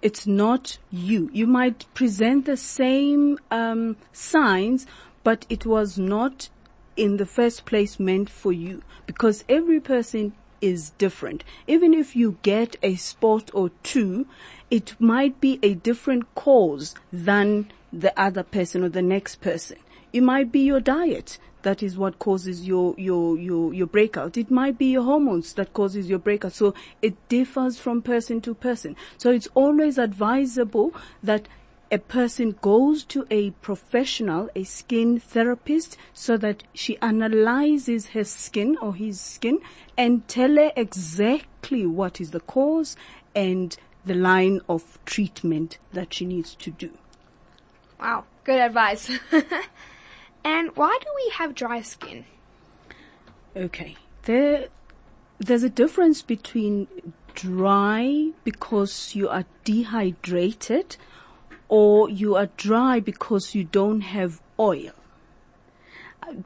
It's 0.00 0.26
not 0.26 0.78
you. 0.90 1.30
You 1.32 1.46
might 1.46 1.86
present 1.94 2.44
the 2.44 2.56
same 2.56 3.38
um, 3.50 3.96
signs, 4.12 4.86
but 5.22 5.46
it 5.48 5.64
was 5.64 5.96
not 5.98 6.48
in 6.96 7.16
the 7.16 7.26
first 7.26 7.64
place 7.64 7.98
meant 7.98 8.28
for 8.28 8.52
you 8.52 8.82
because 9.06 9.44
every 9.48 9.80
person 9.80 10.32
is 10.60 10.90
different. 10.90 11.44
Even 11.66 11.94
if 11.94 12.14
you 12.16 12.38
get 12.42 12.76
a 12.82 12.94
spot 12.96 13.50
or 13.52 13.70
two, 13.82 14.26
it 14.70 14.94
might 14.98 15.40
be 15.40 15.58
a 15.62 15.74
different 15.74 16.34
cause 16.34 16.94
than 17.12 17.70
the 17.92 18.18
other 18.18 18.42
person 18.42 18.82
or 18.82 18.88
the 18.88 19.02
next 19.02 19.40
person. 19.40 19.76
It 20.12 20.22
might 20.22 20.50
be 20.50 20.60
your 20.60 20.80
diet. 20.80 21.38
That 21.62 21.82
is 21.82 21.96
what 21.96 22.18
causes 22.18 22.66
your, 22.66 22.94
your, 22.98 23.38
your, 23.38 23.72
your 23.72 23.86
breakout. 23.86 24.36
It 24.36 24.50
might 24.50 24.78
be 24.78 24.86
your 24.86 25.04
hormones 25.04 25.54
that 25.54 25.72
causes 25.72 26.08
your 26.08 26.18
breakout. 26.18 26.52
So 26.52 26.74
it 27.00 27.14
differs 27.28 27.78
from 27.78 28.02
person 28.02 28.40
to 28.42 28.54
person. 28.54 28.96
So 29.16 29.30
it's 29.30 29.48
always 29.54 29.98
advisable 29.98 30.92
that 31.22 31.46
a 31.92 31.98
person 31.98 32.56
goes 32.62 33.04
to 33.04 33.26
a 33.30 33.50
professional, 33.50 34.48
a 34.56 34.64
skin 34.64 35.20
therapist, 35.20 35.98
so 36.14 36.38
that 36.38 36.62
she 36.72 36.96
analyzes 36.98 38.08
her 38.08 38.24
skin 38.24 38.78
or 38.80 38.94
his 38.94 39.20
skin 39.20 39.58
and 39.96 40.26
tell 40.26 40.56
her 40.56 40.72
exactly 40.74 41.84
what 41.84 42.18
is 42.18 42.30
the 42.30 42.40
cause 42.40 42.96
and 43.34 43.76
the 44.06 44.14
line 44.14 44.60
of 44.70 44.98
treatment 45.04 45.78
that 45.92 46.14
she 46.14 46.24
needs 46.24 46.54
to 46.54 46.70
do. 46.70 46.90
Wow, 48.00 48.24
good 48.42 48.58
advice. 48.58 49.10
and 50.44 50.70
why 50.76 50.98
do 51.00 51.08
we 51.24 51.32
have 51.34 51.54
dry 51.54 51.82
skin? 51.82 52.24
Okay. 53.56 53.96
There, 54.22 54.68
there's 55.38 55.62
a 55.62 55.70
difference 55.70 56.22
between 56.22 56.88
dry 57.34 58.30
because 58.44 59.14
you 59.14 59.28
are 59.28 59.44
dehydrated 59.64 60.96
or 61.68 62.08
you 62.08 62.36
are 62.36 62.48
dry 62.56 63.00
because 63.00 63.54
you 63.54 63.64
don't 63.64 64.02
have 64.02 64.40
oil. 64.58 64.92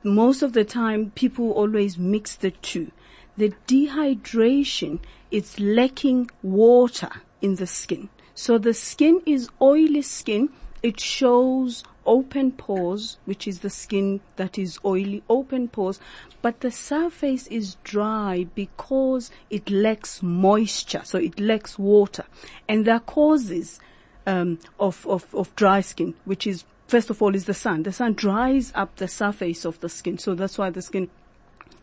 Most 0.02 0.42
of 0.42 0.52
the 0.52 0.64
time 0.64 1.10
people 1.14 1.50
always 1.52 1.98
mix 1.98 2.34
the 2.36 2.50
two. 2.50 2.90
The 3.36 3.52
dehydration 3.66 5.00
is 5.30 5.60
lacking 5.60 6.30
water 6.42 7.10
in 7.42 7.56
the 7.56 7.66
skin. 7.66 8.08
So 8.34 8.58
the 8.58 8.74
skin 8.74 9.20
is 9.26 9.48
oily 9.60 10.02
skin. 10.02 10.50
It 10.82 11.00
shows 11.00 11.84
open 12.06 12.52
pores, 12.52 13.18
which 13.24 13.46
is 13.46 13.60
the 13.60 13.70
skin 13.70 14.20
that 14.36 14.58
is 14.58 14.78
oily, 14.84 15.22
open 15.28 15.68
pores, 15.68 16.00
but 16.42 16.60
the 16.60 16.70
surface 16.70 17.46
is 17.48 17.76
dry 17.84 18.46
because 18.54 19.30
it 19.50 19.68
lacks 19.70 20.22
moisture, 20.22 21.02
so 21.04 21.18
it 21.18 21.38
lacks 21.38 21.78
water. 21.78 22.24
And 22.68 22.84
there 22.84 22.94
are 22.94 23.00
causes 23.00 23.80
um, 24.26 24.58
of, 24.80 25.06
of, 25.06 25.34
of 25.34 25.54
dry 25.56 25.80
skin, 25.80 26.14
which 26.24 26.46
is, 26.46 26.64
first 26.88 27.10
of 27.10 27.20
all, 27.20 27.34
is 27.34 27.44
the 27.44 27.54
sun. 27.54 27.82
The 27.82 27.92
sun 27.92 28.14
dries 28.14 28.72
up 28.74 28.96
the 28.96 29.08
surface 29.08 29.64
of 29.64 29.80
the 29.80 29.88
skin, 29.88 30.18
so 30.18 30.34
that's 30.34 30.58
why 30.58 30.70
the 30.70 30.82
skin 30.82 31.10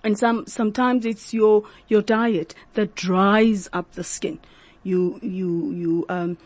and 0.03 0.19
some 0.19 0.45
sometimes 0.47 1.05
it's 1.05 1.33
your 1.33 1.63
your 1.87 2.01
diet 2.01 2.53
that 2.73 2.93
dries 2.93 3.69
up 3.71 3.93
the 3.93 4.03
skin. 4.03 4.39
You 4.83 5.19
you 5.21 5.71
you 5.71 6.05
um 6.09 6.37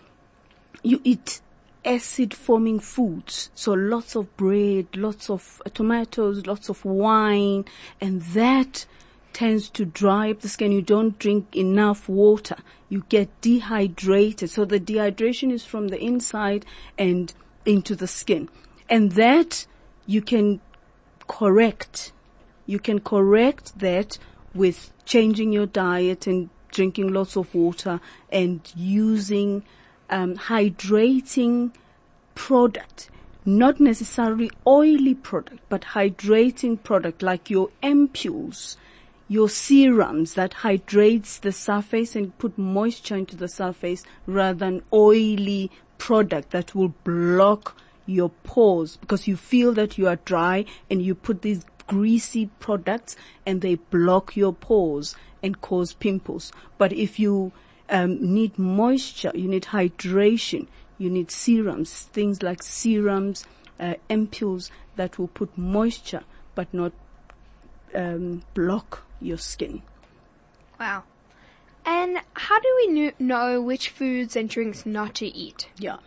you 0.84 1.01
eat 1.03 1.41
acid 1.88 2.34
forming 2.34 2.79
foods. 2.79 3.50
So 3.56 3.72
lots 3.72 4.15
of 4.15 4.36
bread, 4.36 4.88
lots 4.96 5.29
of 5.29 5.62
uh, 5.65 5.70
tomatoes, 5.70 6.46
lots 6.46 6.70
of 6.70 6.84
wine, 6.84 7.65
and 8.01 8.22
that 8.22 8.86
tends 9.32 9.70
to 9.70 9.86
dry 9.86 10.32
up 10.32 10.41
the 10.41 10.50
skin. 10.50 10.72
You 10.72 10.82
don't 10.82 11.17
drink 11.17 11.56
enough 11.56 12.10
water. 12.10 12.58
You 12.89 13.06
get 13.08 13.29
dehydrated. 13.41 14.50
So 14.50 14.65
the 14.65 14.79
dehydration 14.79 15.51
is 15.51 15.63
from 15.63 15.88
the 15.88 16.00
inside 16.00 16.65
and 16.98 17.34
into 17.65 17.96
the 17.96 18.08
skin. 18.08 18.50
And 18.89 19.13
that 19.13 19.65
you 20.06 20.22
can 20.22 20.60
correct. 21.27 22.12
You 22.65 22.79
can 22.79 23.00
correct 23.00 23.79
that 23.79 24.17
with 24.53 24.91
changing 25.06 25.53
your 25.53 25.67
diet 25.67 26.27
and 26.27 26.50
drinking 26.72 27.13
lots 27.13 27.38
of 27.38 27.53
water 27.53 28.01
and 28.29 28.60
using 28.75 29.63
um, 30.09 30.35
hydrating 30.35 31.71
product, 32.35 33.09
not 33.45 33.79
necessarily 33.79 34.49
oily 34.65 35.13
product, 35.13 35.59
but 35.69 35.81
hydrating 35.81 36.81
product 36.81 37.21
like 37.21 37.49
your 37.49 37.69
ampules, 37.81 38.77
your 39.27 39.49
serums 39.49 40.36
that 40.36 40.53
hydrates 40.53 41.39
the 41.39 41.51
surface 41.51 42.15
and 42.15 42.38
put 42.38 42.58
moisture 42.58 43.15
into 43.15 43.36
the 43.36 43.47
surface 43.47 44.03
rather 44.25 44.58
than 44.58 44.84
oily 44.93 45.69
product 45.97 46.51
that 46.51 46.73
will 46.75 46.93
block 47.03 47.75
your 48.05 48.29
pores 48.43 48.97
because 48.97 49.27
you 49.27 49.36
feel 49.36 49.73
that 49.73 49.97
you 49.97 50.08
are 50.08 50.15
dry 50.17 50.63
and 50.89 51.01
you 51.01 51.13
put 51.13 51.41
these 51.41 51.65
greasy 51.88 52.49
products 52.60 53.15
and 53.45 53.62
they 53.62 53.75
block 53.75 54.36
your 54.36 54.53
pores 54.53 55.15
and 55.43 55.62
cause 55.62 55.93
pimples. 55.93 56.51
But 56.77 56.93
if 56.93 57.19
you 57.19 57.51
um, 57.89 58.34
need 58.34 58.58
moisture, 58.58 59.32
you 59.34 59.47
need 59.47 59.63
hydration, 59.65 60.67
you 60.97 61.10
need 61.10 61.32
serums, 61.32 62.04
things 62.13 62.41
like 62.43 62.63
serums, 62.63 63.45
uh, 63.80 63.95
ampules 64.10 64.69
that 64.95 65.17
will 65.17 65.28
put 65.28 65.58
moisture 65.58 66.23
but 66.56 66.73
not 66.73 66.91
um, 67.93 68.41
block 68.54 69.06
your 69.21 69.38
skin. 69.38 69.82
Wow. 70.80 71.04
And 71.86 72.17
how 72.34 72.60
do 72.60 72.67
we 72.78 72.93
kn- 72.93 73.13
know 73.19 73.62
which 73.62 73.89
foods 73.89 74.36
and 74.36 74.50
drinks 74.50 74.86
not 74.86 75.15
to 75.15 75.28
eat? 75.28 75.69
Yeah. 75.78 75.97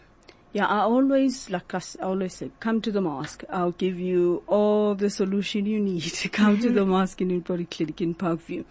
Yeah, 0.53 0.67
I 0.67 0.81
always, 0.81 1.49
like 1.49 1.73
I 1.73 1.81
always 2.03 2.35
say, 2.35 2.51
come 2.59 2.83
to 2.83 2.91
the 2.91 3.01
Mask. 3.01 3.45
I'll 3.49 3.71
give 3.71 4.01
you 4.01 4.43
all 4.49 4.97
the 4.97 5.09
solution 5.09 5.65
you 5.65 5.79
need. 5.79 6.13
come 6.33 6.59
to 6.59 6.71
the 6.71 6.85
Mask 6.95 7.13
Skin 7.13 7.39
Body 7.41 7.67
Clinic 7.67 8.01
in 8.01 8.17
Parkview. 8.17 8.65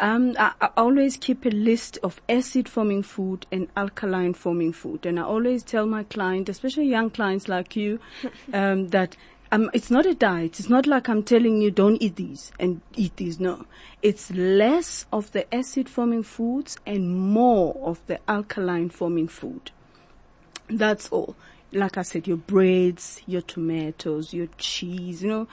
Um, 0.00 0.34
I, 0.38 0.52
I 0.62 0.70
always 0.78 1.18
keep 1.18 1.44
a 1.44 1.50
list 1.50 1.98
of 2.02 2.22
acid 2.28 2.68
forming 2.68 3.02
food 3.02 3.46
and 3.52 3.68
alkaline 3.76 4.32
forming 4.32 4.72
food. 4.72 5.04
And 5.04 5.20
I 5.20 5.22
always 5.22 5.62
tell 5.62 5.84
my 5.86 6.04
client, 6.04 6.48
especially 6.48 6.86
young 6.86 7.10
clients 7.10 7.48
like 7.48 7.76
you, 7.76 8.00
um, 8.52 8.88
that 8.88 9.16
um, 9.52 9.70
it's 9.74 9.90
not 9.90 10.06
a 10.06 10.14
diet. 10.14 10.58
It's 10.58 10.70
not 10.70 10.86
like 10.86 11.08
I'm 11.08 11.22
telling 11.22 11.60
you 11.60 11.70
don't 11.70 12.00
eat 12.00 12.16
these 12.16 12.50
and 12.58 12.80
eat 12.96 13.16
these. 13.16 13.38
No. 13.38 13.66
It's 14.00 14.30
less 14.30 15.04
of 15.12 15.32
the 15.32 15.52
acid 15.54 15.88
forming 15.88 16.22
foods 16.22 16.78
and 16.86 17.14
more 17.14 17.76
of 17.84 18.00
the 18.06 18.20
alkaline 18.26 18.88
forming 18.88 19.28
food. 19.28 19.70
That's 20.68 21.08
all. 21.10 21.36
Like 21.72 21.98
I 21.98 22.02
said, 22.02 22.26
your 22.26 22.36
breads, 22.36 23.20
your 23.26 23.42
tomatoes, 23.42 24.32
your 24.32 24.48
cheese, 24.56 25.22
you 25.22 25.28
know, 25.28 25.48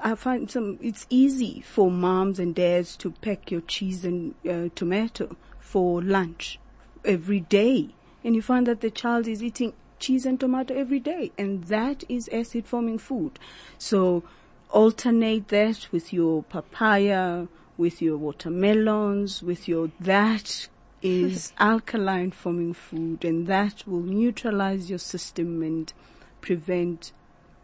I 0.00 0.14
find 0.14 0.50
some, 0.50 0.78
it's 0.80 1.06
easy 1.10 1.60
for 1.60 1.90
moms 1.90 2.38
and 2.38 2.54
dads 2.54 2.96
to 2.98 3.10
pack 3.10 3.50
your 3.50 3.62
cheese 3.62 4.04
and 4.04 4.34
uh, 4.48 4.68
tomato 4.74 5.36
for 5.58 6.02
lunch 6.02 6.58
every 7.04 7.40
day. 7.40 7.94
And 8.24 8.34
you 8.34 8.42
find 8.42 8.66
that 8.66 8.80
the 8.80 8.90
child 8.90 9.26
is 9.26 9.42
eating 9.42 9.72
cheese 9.98 10.24
and 10.24 10.38
tomato 10.38 10.74
every 10.74 11.00
day. 11.00 11.32
And 11.36 11.64
that 11.64 12.04
is 12.08 12.28
acid 12.32 12.66
forming 12.66 12.98
food. 12.98 13.38
So 13.78 14.22
alternate 14.70 15.48
that 15.48 15.88
with 15.90 16.12
your 16.12 16.44
papaya, 16.44 17.48
with 17.76 18.00
your 18.00 18.16
watermelons, 18.16 19.42
with 19.42 19.66
your, 19.66 19.90
that 19.98 20.68
is 21.02 21.52
alkaline 21.58 22.30
forming 22.30 22.72
food 22.72 23.24
and 23.24 23.48
that 23.48 23.86
will 23.86 24.02
neutralize 24.02 24.88
your 24.88 25.00
system 25.00 25.62
and 25.62 25.92
prevent 26.40 27.12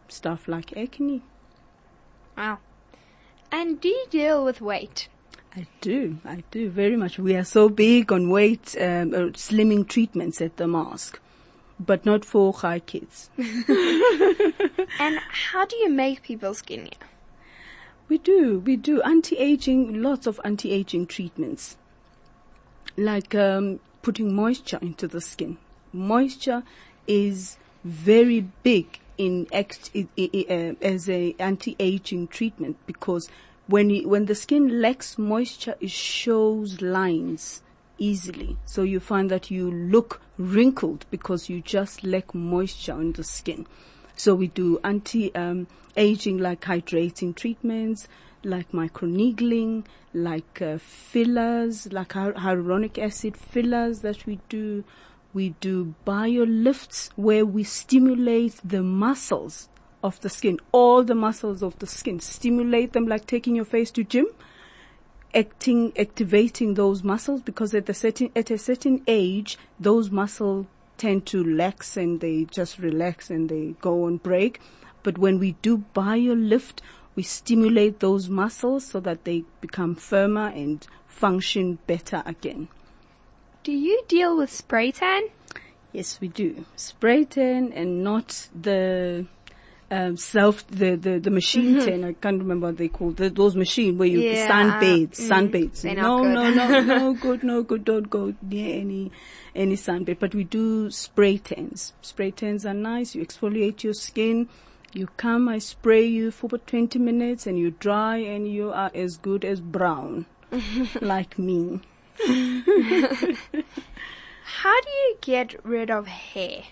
stuff 0.08 0.48
like 0.48 0.76
acne. 0.76 1.22
Wow. 2.38 2.58
And 3.50 3.80
do 3.80 3.88
you 3.88 4.06
deal 4.10 4.44
with 4.44 4.60
weight? 4.60 5.08
I 5.56 5.66
do, 5.80 6.18
I 6.24 6.44
do 6.52 6.70
very 6.70 6.94
much. 6.94 7.18
We 7.18 7.34
are 7.34 7.42
so 7.42 7.68
big 7.68 8.12
on 8.12 8.30
weight, 8.30 8.76
um, 8.80 9.12
uh, 9.12 9.34
slimming 9.34 9.88
treatments 9.88 10.40
at 10.40 10.56
the 10.56 10.68
Mask, 10.68 11.18
but 11.80 12.06
not 12.06 12.24
for 12.24 12.52
Hi 12.52 12.78
Kids. 12.78 13.30
And 15.00 15.18
how 15.50 15.66
do 15.66 15.74
you 15.76 15.90
make 15.90 16.22
people 16.22 16.54
skinnier? 16.54 16.92
We 18.08 18.18
do, 18.18 18.60
we 18.60 18.76
do 18.76 19.02
anti-aging, 19.02 20.00
lots 20.00 20.28
of 20.28 20.40
anti-aging 20.44 21.06
treatments, 21.06 21.76
like 22.96 23.34
um, 23.34 23.80
putting 24.02 24.32
moisture 24.32 24.78
into 24.80 25.08
the 25.08 25.20
skin. 25.20 25.58
Moisture 25.92 26.62
is 27.08 27.56
very 27.84 28.42
big 28.62 29.00
in 29.18 29.46
act, 29.52 29.90
uh, 29.94 30.74
as 30.80 31.08
a 31.10 31.34
anti-aging 31.38 32.28
treatment 32.28 32.76
because 32.86 33.28
when 33.66 33.90
you, 33.90 34.08
when 34.08 34.24
the 34.24 34.34
skin 34.34 34.80
lacks 34.80 35.18
moisture, 35.18 35.74
it 35.80 35.90
shows 35.90 36.80
lines 36.80 37.62
easily. 37.98 38.56
So 38.64 38.82
you 38.82 39.00
find 39.00 39.30
that 39.30 39.50
you 39.50 39.70
look 39.70 40.22
wrinkled 40.38 41.04
because 41.10 41.50
you 41.50 41.60
just 41.60 42.02
lack 42.04 42.34
moisture 42.34 42.94
on 42.94 43.12
the 43.12 43.24
skin. 43.24 43.66
So 44.16 44.34
we 44.34 44.46
do 44.48 44.80
anti-aging 44.82 46.38
like 46.38 46.62
hydrating 46.62 47.36
treatments, 47.36 48.08
like 48.42 48.72
microneedling, 48.72 49.84
like 50.14 50.62
uh, 50.62 50.78
fillers, 50.78 51.92
like 51.92 52.12
hy- 52.12 52.32
hyaluronic 52.32 52.98
acid 52.98 53.36
fillers 53.36 54.00
that 54.00 54.24
we 54.26 54.40
do. 54.48 54.84
We 55.34 55.50
do 55.60 55.94
biolifts 56.06 57.10
where 57.16 57.44
we 57.44 57.64
stimulate 57.64 58.60
the 58.64 58.82
muscles 58.82 59.68
of 60.02 60.20
the 60.20 60.28
skin, 60.28 60.58
all 60.72 61.02
the 61.04 61.14
muscles 61.14 61.62
of 61.62 61.78
the 61.78 61.86
skin, 61.86 62.20
stimulate 62.20 62.92
them 62.92 63.06
like 63.06 63.26
taking 63.26 63.56
your 63.56 63.64
face 63.64 63.90
to 63.92 64.04
gym 64.04 64.26
acting, 65.34 65.92
activating 65.98 66.74
those 66.74 67.02
muscles 67.02 67.42
because 67.42 67.74
at 67.74 67.88
a 67.88 67.94
certain, 67.94 68.30
at 68.34 68.50
a 68.50 68.58
certain 68.58 69.02
age, 69.06 69.58
those 69.78 70.10
muscles 70.10 70.66
tend 70.96 71.26
to 71.26 71.44
lax 71.44 71.96
and 71.96 72.20
they 72.20 72.44
just 72.44 72.78
relax 72.78 73.30
and 73.30 73.48
they 73.48 73.74
go 73.80 74.04
on 74.04 74.16
break. 74.16 74.60
But 75.02 75.18
when 75.18 75.38
we 75.38 75.52
do 75.62 75.84
biolift, 75.94 76.80
we 77.14 77.22
stimulate 77.22 78.00
those 78.00 78.28
muscles 78.28 78.86
so 78.86 79.00
that 79.00 79.24
they 79.24 79.44
become 79.60 79.94
firmer 79.94 80.48
and 80.48 80.86
function 81.06 81.78
better 81.86 82.22
again. 82.26 82.68
Do 83.68 83.74
you 83.74 84.00
deal 84.08 84.34
with 84.34 84.50
spray 84.50 84.92
tan? 84.92 85.24
Yes, 85.92 86.22
we 86.22 86.28
do. 86.28 86.64
Spray 86.74 87.26
tan 87.26 87.70
and 87.74 88.02
not 88.02 88.48
the 88.58 89.26
um, 89.90 90.16
self 90.16 90.66
the 90.68 90.96
the, 90.96 91.18
the 91.18 91.30
machine 91.30 91.74
Mm-hmm. 91.76 91.84
tan. 91.84 92.02
I 92.02 92.14
can't 92.14 92.38
remember 92.38 92.68
what 92.68 92.78
they 92.78 92.88
call 92.88 93.10
the, 93.10 93.28
those 93.28 93.56
machine 93.56 93.98
where 93.98 94.08
you 94.08 94.22
Yeah, 94.22 94.48
sunbathe, 94.50 95.10
mm, 95.10 95.28
sunbathes. 95.28 95.82
they're 95.82 95.94
No, 95.96 96.22
no, 96.22 96.48
no, 96.48 96.80
no, 96.94 97.12
good, 97.12 97.44
no 97.44 97.62
good. 97.62 97.84
Don't 97.84 98.08
go 98.08 98.32
near 98.40 98.80
any 98.80 99.12
any 99.54 99.76
sunbathe. 99.76 100.18
But 100.18 100.34
we 100.34 100.44
do 100.44 100.90
spray 100.90 101.36
tans. 101.36 101.92
Spray 102.00 102.30
tans 102.30 102.64
are 102.64 102.72
nice. 102.72 103.14
You 103.14 103.22
exfoliate 103.22 103.82
your 103.82 103.92
skin. 103.92 104.48
You 104.94 105.08
come, 105.18 105.46
I 105.46 105.58
spray 105.58 106.06
you 106.06 106.30
for 106.30 106.46
about 106.46 106.66
20 106.68 106.98
minutes 106.98 107.46
and 107.46 107.58
you 107.58 107.72
dry 107.72 108.16
and 108.16 108.50
you 108.50 108.72
are 108.72 108.90
as 108.94 109.18
good 109.18 109.44
as 109.44 109.60
brown. 109.60 110.24
like 111.02 111.38
me. 111.38 111.82
How 114.44 114.80
do 114.80 114.90
you 114.90 115.16
get 115.20 115.64
rid 115.64 115.90
of 115.90 116.06
hair? 116.06 116.62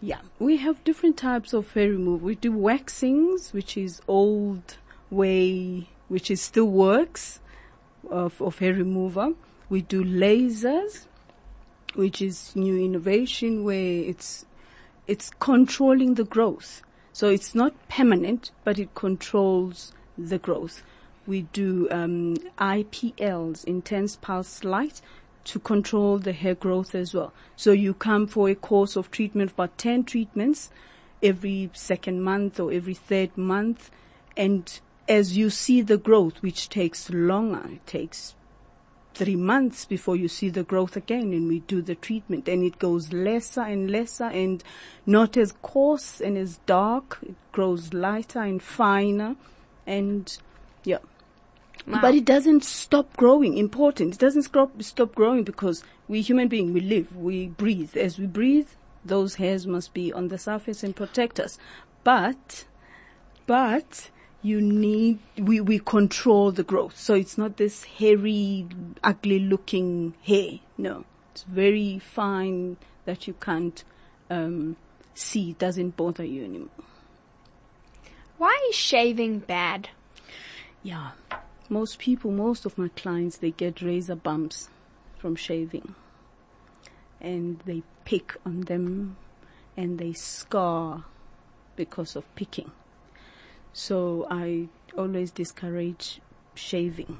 Yeah, 0.00 0.20
we 0.38 0.58
have 0.58 0.84
different 0.84 1.16
types 1.16 1.52
of 1.52 1.72
hair 1.72 1.90
removal. 1.90 2.26
We 2.26 2.34
do 2.34 2.52
waxings, 2.52 3.52
which 3.52 3.76
is 3.76 4.00
old 4.06 4.76
way, 5.10 5.88
which 6.08 6.30
is 6.30 6.40
still 6.40 6.66
works 6.66 7.40
of, 8.10 8.40
of 8.40 8.58
hair 8.58 8.74
remover. 8.74 9.32
We 9.68 9.82
do 9.82 10.04
lasers, 10.04 11.06
which 11.94 12.22
is 12.22 12.54
new 12.54 12.76
innovation 12.78 13.64
where 13.64 14.02
it's, 14.04 14.44
it's 15.06 15.30
controlling 15.40 16.14
the 16.14 16.24
growth. 16.24 16.82
So 17.12 17.28
it's 17.30 17.54
not 17.54 17.72
permanent, 17.88 18.50
but 18.62 18.78
it 18.78 18.94
controls 18.94 19.92
the 20.18 20.38
growth. 20.38 20.82
We 21.26 21.42
do 21.42 21.88
um, 21.90 22.36
IPLs, 22.58 23.64
intense 23.64 24.16
pulse 24.16 24.64
light, 24.64 25.00
to 25.44 25.58
control 25.58 26.18
the 26.18 26.32
hair 26.32 26.54
growth 26.54 26.94
as 26.94 27.14
well. 27.14 27.32
So 27.54 27.72
you 27.72 27.94
come 27.94 28.26
for 28.26 28.48
a 28.48 28.54
course 28.54 28.96
of 28.96 29.10
treatment, 29.10 29.52
about 29.52 29.78
10 29.78 30.04
treatments 30.04 30.70
every 31.22 31.70
second 31.72 32.22
month 32.22 32.60
or 32.60 32.72
every 32.72 32.94
third 32.94 33.36
month. 33.36 33.90
And 34.36 34.78
as 35.08 35.36
you 35.36 35.50
see 35.50 35.82
the 35.82 35.98
growth, 35.98 36.42
which 36.42 36.68
takes 36.68 37.10
longer, 37.10 37.62
it 37.70 37.86
takes 37.86 38.34
three 39.14 39.36
months 39.36 39.86
before 39.86 40.14
you 40.14 40.28
see 40.28 40.50
the 40.50 40.62
growth 40.62 40.94
again 40.94 41.32
and 41.32 41.48
we 41.48 41.60
do 41.60 41.80
the 41.80 41.94
treatment 41.94 42.46
and 42.48 42.62
it 42.62 42.78
goes 42.78 43.14
lesser 43.14 43.62
and 43.62 43.90
lesser 43.90 44.24
and 44.24 44.62
not 45.06 45.38
as 45.38 45.52
coarse 45.62 46.20
and 46.20 46.36
as 46.36 46.58
dark. 46.66 47.18
It 47.22 47.34
grows 47.52 47.94
lighter 47.94 48.40
and 48.40 48.62
finer 48.62 49.36
and 49.86 50.36
yeah. 50.84 50.98
Wow. 51.86 52.00
But 52.00 52.14
it 52.14 52.24
doesn't 52.24 52.64
stop 52.64 53.16
growing. 53.16 53.56
Important. 53.56 54.14
It 54.14 54.20
doesn't 54.20 54.42
stop, 54.42 54.82
stop 54.82 55.14
growing 55.14 55.44
because 55.44 55.84
we 56.08 56.20
human 56.20 56.48
beings, 56.48 56.72
we 56.72 56.80
live, 56.80 57.14
we 57.16 57.48
breathe. 57.48 57.96
As 57.96 58.18
we 58.18 58.26
breathe, 58.26 58.68
those 59.04 59.36
hairs 59.36 59.66
must 59.66 59.94
be 59.94 60.12
on 60.12 60.28
the 60.28 60.38
surface 60.38 60.82
and 60.82 60.96
protect 60.96 61.38
us. 61.38 61.58
But, 62.02 62.64
but 63.46 64.10
you 64.42 64.60
need, 64.60 65.18
we, 65.38 65.60
we 65.60 65.78
control 65.78 66.52
the 66.52 66.62
growth. 66.62 66.96
So 66.96 67.14
it's 67.14 67.38
not 67.38 67.56
this 67.56 67.84
hairy, 67.84 68.66
ugly 69.04 69.38
looking 69.38 70.14
hair. 70.22 70.60
No. 70.76 71.04
It's 71.32 71.44
very 71.44 71.98
fine 71.98 72.78
that 73.04 73.26
you 73.26 73.34
can't, 73.34 73.84
um, 74.30 74.76
see. 75.14 75.50
It 75.50 75.58
doesn't 75.58 75.96
bother 75.96 76.24
you 76.24 76.44
anymore. 76.44 76.68
Why 78.38 78.68
is 78.68 78.76
shaving 78.76 79.40
bad? 79.40 79.88
Yeah. 80.82 81.12
Most 81.68 81.98
people, 81.98 82.30
most 82.30 82.64
of 82.64 82.78
my 82.78 82.88
clients, 82.88 83.38
they 83.38 83.50
get 83.50 83.82
razor 83.82 84.16
bumps 84.16 84.68
from 85.18 85.36
shaving. 85.36 85.94
And 87.20 87.60
they 87.66 87.82
pick 88.04 88.36
on 88.44 88.62
them 88.62 89.16
and 89.76 89.98
they 89.98 90.12
scar 90.12 91.04
because 91.76 92.16
of 92.16 92.34
picking. 92.34 92.70
So 93.72 94.26
I 94.30 94.68
always 94.96 95.30
discourage 95.30 96.20
shaving. 96.54 97.18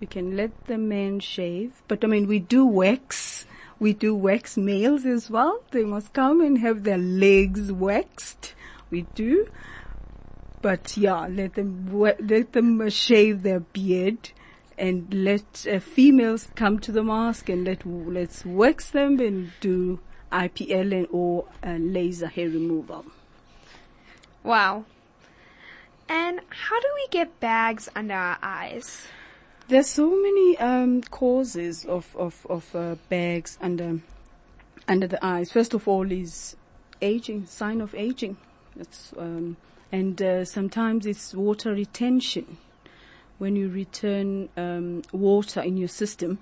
We 0.00 0.06
can 0.06 0.36
let 0.36 0.52
the 0.66 0.78
men 0.78 1.20
shave, 1.20 1.82
but 1.88 2.04
I 2.04 2.06
mean, 2.06 2.26
we 2.26 2.38
do 2.38 2.64
wax. 2.64 3.44
We 3.78 3.92
do 3.92 4.14
wax 4.14 4.56
males 4.56 5.04
as 5.04 5.30
well. 5.30 5.62
They 5.72 5.84
must 5.84 6.12
come 6.12 6.40
and 6.40 6.58
have 6.58 6.84
their 6.84 6.98
legs 6.98 7.72
waxed. 7.72 8.54
We 8.90 9.02
do. 9.14 9.46
But 10.62 10.96
yeah, 10.96 11.26
let 11.26 11.54
them 11.54 11.88
let 11.92 12.52
them 12.52 12.88
shave 12.90 13.42
their 13.42 13.60
beard, 13.60 14.30
and 14.76 15.12
let 15.12 15.66
uh, 15.70 15.78
females 15.78 16.48
come 16.54 16.78
to 16.80 16.92
the 16.92 17.02
mask 17.02 17.48
and 17.48 17.64
let 17.64 17.86
let's 17.86 18.44
wax 18.44 18.90
them 18.90 19.20
and 19.20 19.52
do 19.60 20.00
IPL 20.30 20.92
and 20.92 21.06
or 21.10 21.46
uh, 21.62 21.76
laser 21.78 22.26
hair 22.26 22.48
removal. 22.48 23.06
Wow. 24.42 24.84
And 26.08 26.40
how 26.48 26.80
do 26.80 26.86
we 26.94 27.08
get 27.10 27.38
bags 27.40 27.88
under 27.94 28.14
our 28.14 28.38
eyes? 28.42 29.06
There's 29.68 29.86
so 29.86 30.10
many 30.10 30.58
um, 30.58 31.02
causes 31.02 31.84
of 31.84 32.14
of 32.16 32.46
of 32.50 32.74
uh, 32.74 32.96
bags 33.08 33.56
under 33.60 34.00
under 34.88 35.06
the 35.06 35.24
eyes. 35.24 35.52
First 35.52 35.72
of 35.74 35.86
all, 35.86 36.10
is 36.10 36.56
aging, 37.00 37.46
sign 37.46 37.80
of 37.80 37.94
aging. 37.94 38.36
That's 38.74 39.12
um, 39.16 39.56
and 39.92 40.20
uh, 40.22 40.44
sometimes 40.44 41.06
it's 41.06 41.34
water 41.34 41.72
retention 41.72 42.58
when 43.38 43.56
you 43.56 43.68
return 43.68 44.48
um, 44.56 45.02
water 45.12 45.60
in 45.60 45.76
your 45.76 45.88
system, 45.88 46.38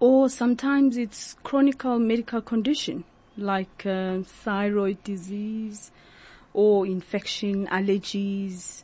or 0.00 0.28
sometimes 0.28 0.96
it's 0.96 1.34
chronic 1.42 1.84
medical 1.84 2.40
condition 2.40 3.04
like 3.38 3.86
uh, 3.86 4.18
thyroid 4.22 5.02
disease 5.04 5.90
or 6.52 6.86
infection, 6.86 7.66
allergies, 7.68 8.82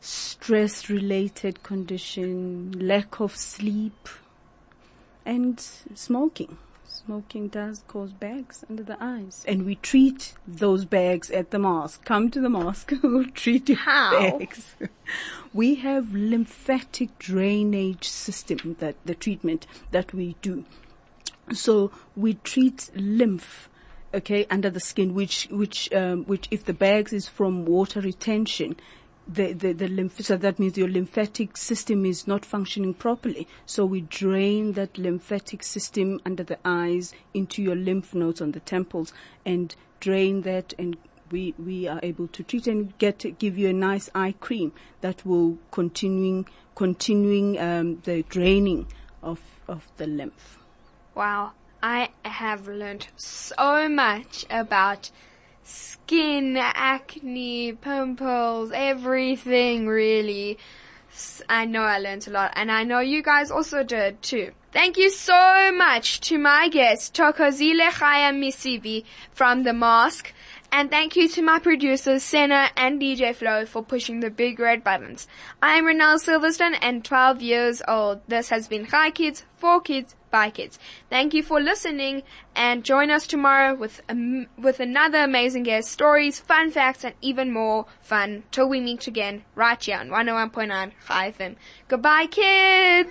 stress 0.00 0.88
related 0.88 1.62
condition, 1.62 2.72
lack 2.78 3.20
of 3.20 3.36
sleep, 3.36 4.08
and 5.24 5.60
smoking. 5.94 6.56
Smoking 7.04 7.48
does 7.48 7.82
cause 7.88 8.12
bags 8.12 8.64
under 8.70 8.84
the 8.84 8.96
eyes. 9.00 9.44
And 9.48 9.66
we 9.66 9.74
treat 9.74 10.34
those 10.46 10.84
bags 10.84 11.32
at 11.32 11.50
the 11.50 11.58
Mask. 11.58 12.04
Come 12.04 12.30
to 12.30 12.40
the 12.40 12.48
Mask, 12.48 12.92
we'll 13.02 13.24
treat 13.24 13.68
your 13.68 13.78
How? 13.78 14.38
bags. 14.38 14.76
we 15.52 15.74
have 15.76 16.14
lymphatic 16.14 17.18
drainage 17.18 18.08
system 18.08 18.76
that 18.78 18.94
the 19.04 19.16
treatment 19.16 19.66
that 19.90 20.14
we 20.14 20.36
do. 20.42 20.64
So 21.52 21.90
we 22.14 22.34
treat 22.34 22.90
lymph, 22.94 23.68
okay, 24.14 24.46
under 24.48 24.70
the 24.70 24.78
skin, 24.78 25.12
which, 25.12 25.48
which, 25.50 25.92
um, 25.92 26.24
which 26.26 26.46
if 26.52 26.64
the 26.64 26.72
bags 26.72 27.12
is 27.12 27.28
from 27.28 27.64
water 27.64 28.00
retention, 28.00 28.76
the, 29.32 29.52
the, 29.52 29.72
the 29.72 29.88
lymph, 29.88 30.20
so 30.20 30.36
that 30.36 30.58
means 30.58 30.76
your 30.76 30.88
lymphatic 30.88 31.56
system 31.56 32.04
is 32.04 32.26
not 32.26 32.44
functioning 32.44 32.94
properly. 32.94 33.46
So 33.66 33.84
we 33.84 34.02
drain 34.02 34.72
that 34.72 34.98
lymphatic 34.98 35.62
system 35.62 36.20
under 36.26 36.42
the 36.42 36.58
eyes 36.64 37.14
into 37.32 37.62
your 37.62 37.76
lymph 37.76 38.14
nodes 38.14 38.40
on 38.40 38.52
the 38.52 38.60
temples 38.60 39.12
and 39.44 39.74
drain 40.00 40.42
that 40.42 40.74
and 40.78 40.96
we, 41.30 41.54
we 41.58 41.88
are 41.88 42.00
able 42.02 42.28
to 42.28 42.42
treat 42.42 42.66
and 42.66 42.96
get, 42.98 43.38
give 43.38 43.56
you 43.56 43.68
a 43.68 43.72
nice 43.72 44.10
eye 44.14 44.34
cream 44.40 44.72
that 45.00 45.24
will 45.24 45.58
continuing, 45.70 46.46
continuing, 46.74 47.58
um, 47.58 48.00
the 48.04 48.22
draining 48.24 48.86
of, 49.22 49.40
of 49.66 49.88
the 49.96 50.06
lymph. 50.06 50.58
Wow. 51.14 51.52
I 51.82 52.10
have 52.24 52.68
learned 52.68 53.08
so 53.16 53.88
much 53.88 54.46
about 54.48 55.10
skin, 55.64 56.56
acne, 56.56 57.72
pimples, 57.72 58.70
everything 58.74 59.86
really. 59.86 60.58
I 61.48 61.66
know 61.66 61.82
I 61.82 61.98
learned 61.98 62.26
a 62.26 62.30
lot 62.30 62.52
and 62.56 62.72
I 62.72 62.84
know 62.84 63.00
you 63.00 63.22
guys 63.22 63.50
also 63.50 63.82
did 63.82 64.22
too. 64.22 64.52
Thank 64.72 64.96
you 64.96 65.10
so 65.10 65.70
much 65.72 66.20
to 66.20 66.38
my 66.38 66.68
guest, 66.68 67.14
Thokozile 67.14 67.90
Chaya 67.90 68.32
Msibi 68.32 69.04
from 69.30 69.64
The 69.64 69.74
Mask. 69.74 70.32
And 70.74 70.90
thank 70.90 71.16
you 71.16 71.28
to 71.28 71.42
my 71.42 71.58
producers, 71.58 72.22
Senna 72.22 72.70
and 72.78 72.98
DJ 72.98 73.34
Flo 73.34 73.66
for 73.66 73.82
pushing 73.84 74.20
the 74.20 74.30
big 74.30 74.58
red 74.58 74.82
buttons. 74.82 75.28
I 75.60 75.74
am 75.74 75.84
Renelle 75.84 76.16
Silverstone 76.16 76.78
and 76.80 77.04
12 77.04 77.42
years 77.42 77.82
old. 77.86 78.22
This 78.26 78.48
has 78.48 78.68
been 78.68 78.86
Hi 78.86 79.10
Kids, 79.10 79.44
for 79.58 79.82
Kids, 79.82 80.16
by 80.32 80.50
Kids. 80.50 80.80
Thank 81.08 81.34
you 81.34 81.44
for 81.44 81.60
listening 81.60 82.24
and 82.56 82.82
join 82.84 83.10
us 83.10 83.28
tomorrow 83.28 83.74
with, 83.74 84.00
um, 84.08 84.48
with 84.58 84.80
another 84.80 85.18
amazing 85.18 85.62
guest, 85.62 85.92
stories, 85.92 86.40
fun 86.40 86.72
facts, 86.72 87.04
and 87.04 87.14
even 87.20 87.52
more 87.52 87.86
fun 88.00 88.42
till 88.50 88.68
we 88.68 88.80
meet 88.80 89.06
again 89.06 89.44
right 89.54 89.80
here 89.80 89.98
on 89.98 90.08
101.9 90.08 90.92
Hi 91.04 91.30
FM. 91.30 91.54
Goodbye 91.86 92.26
kids! 92.26 93.10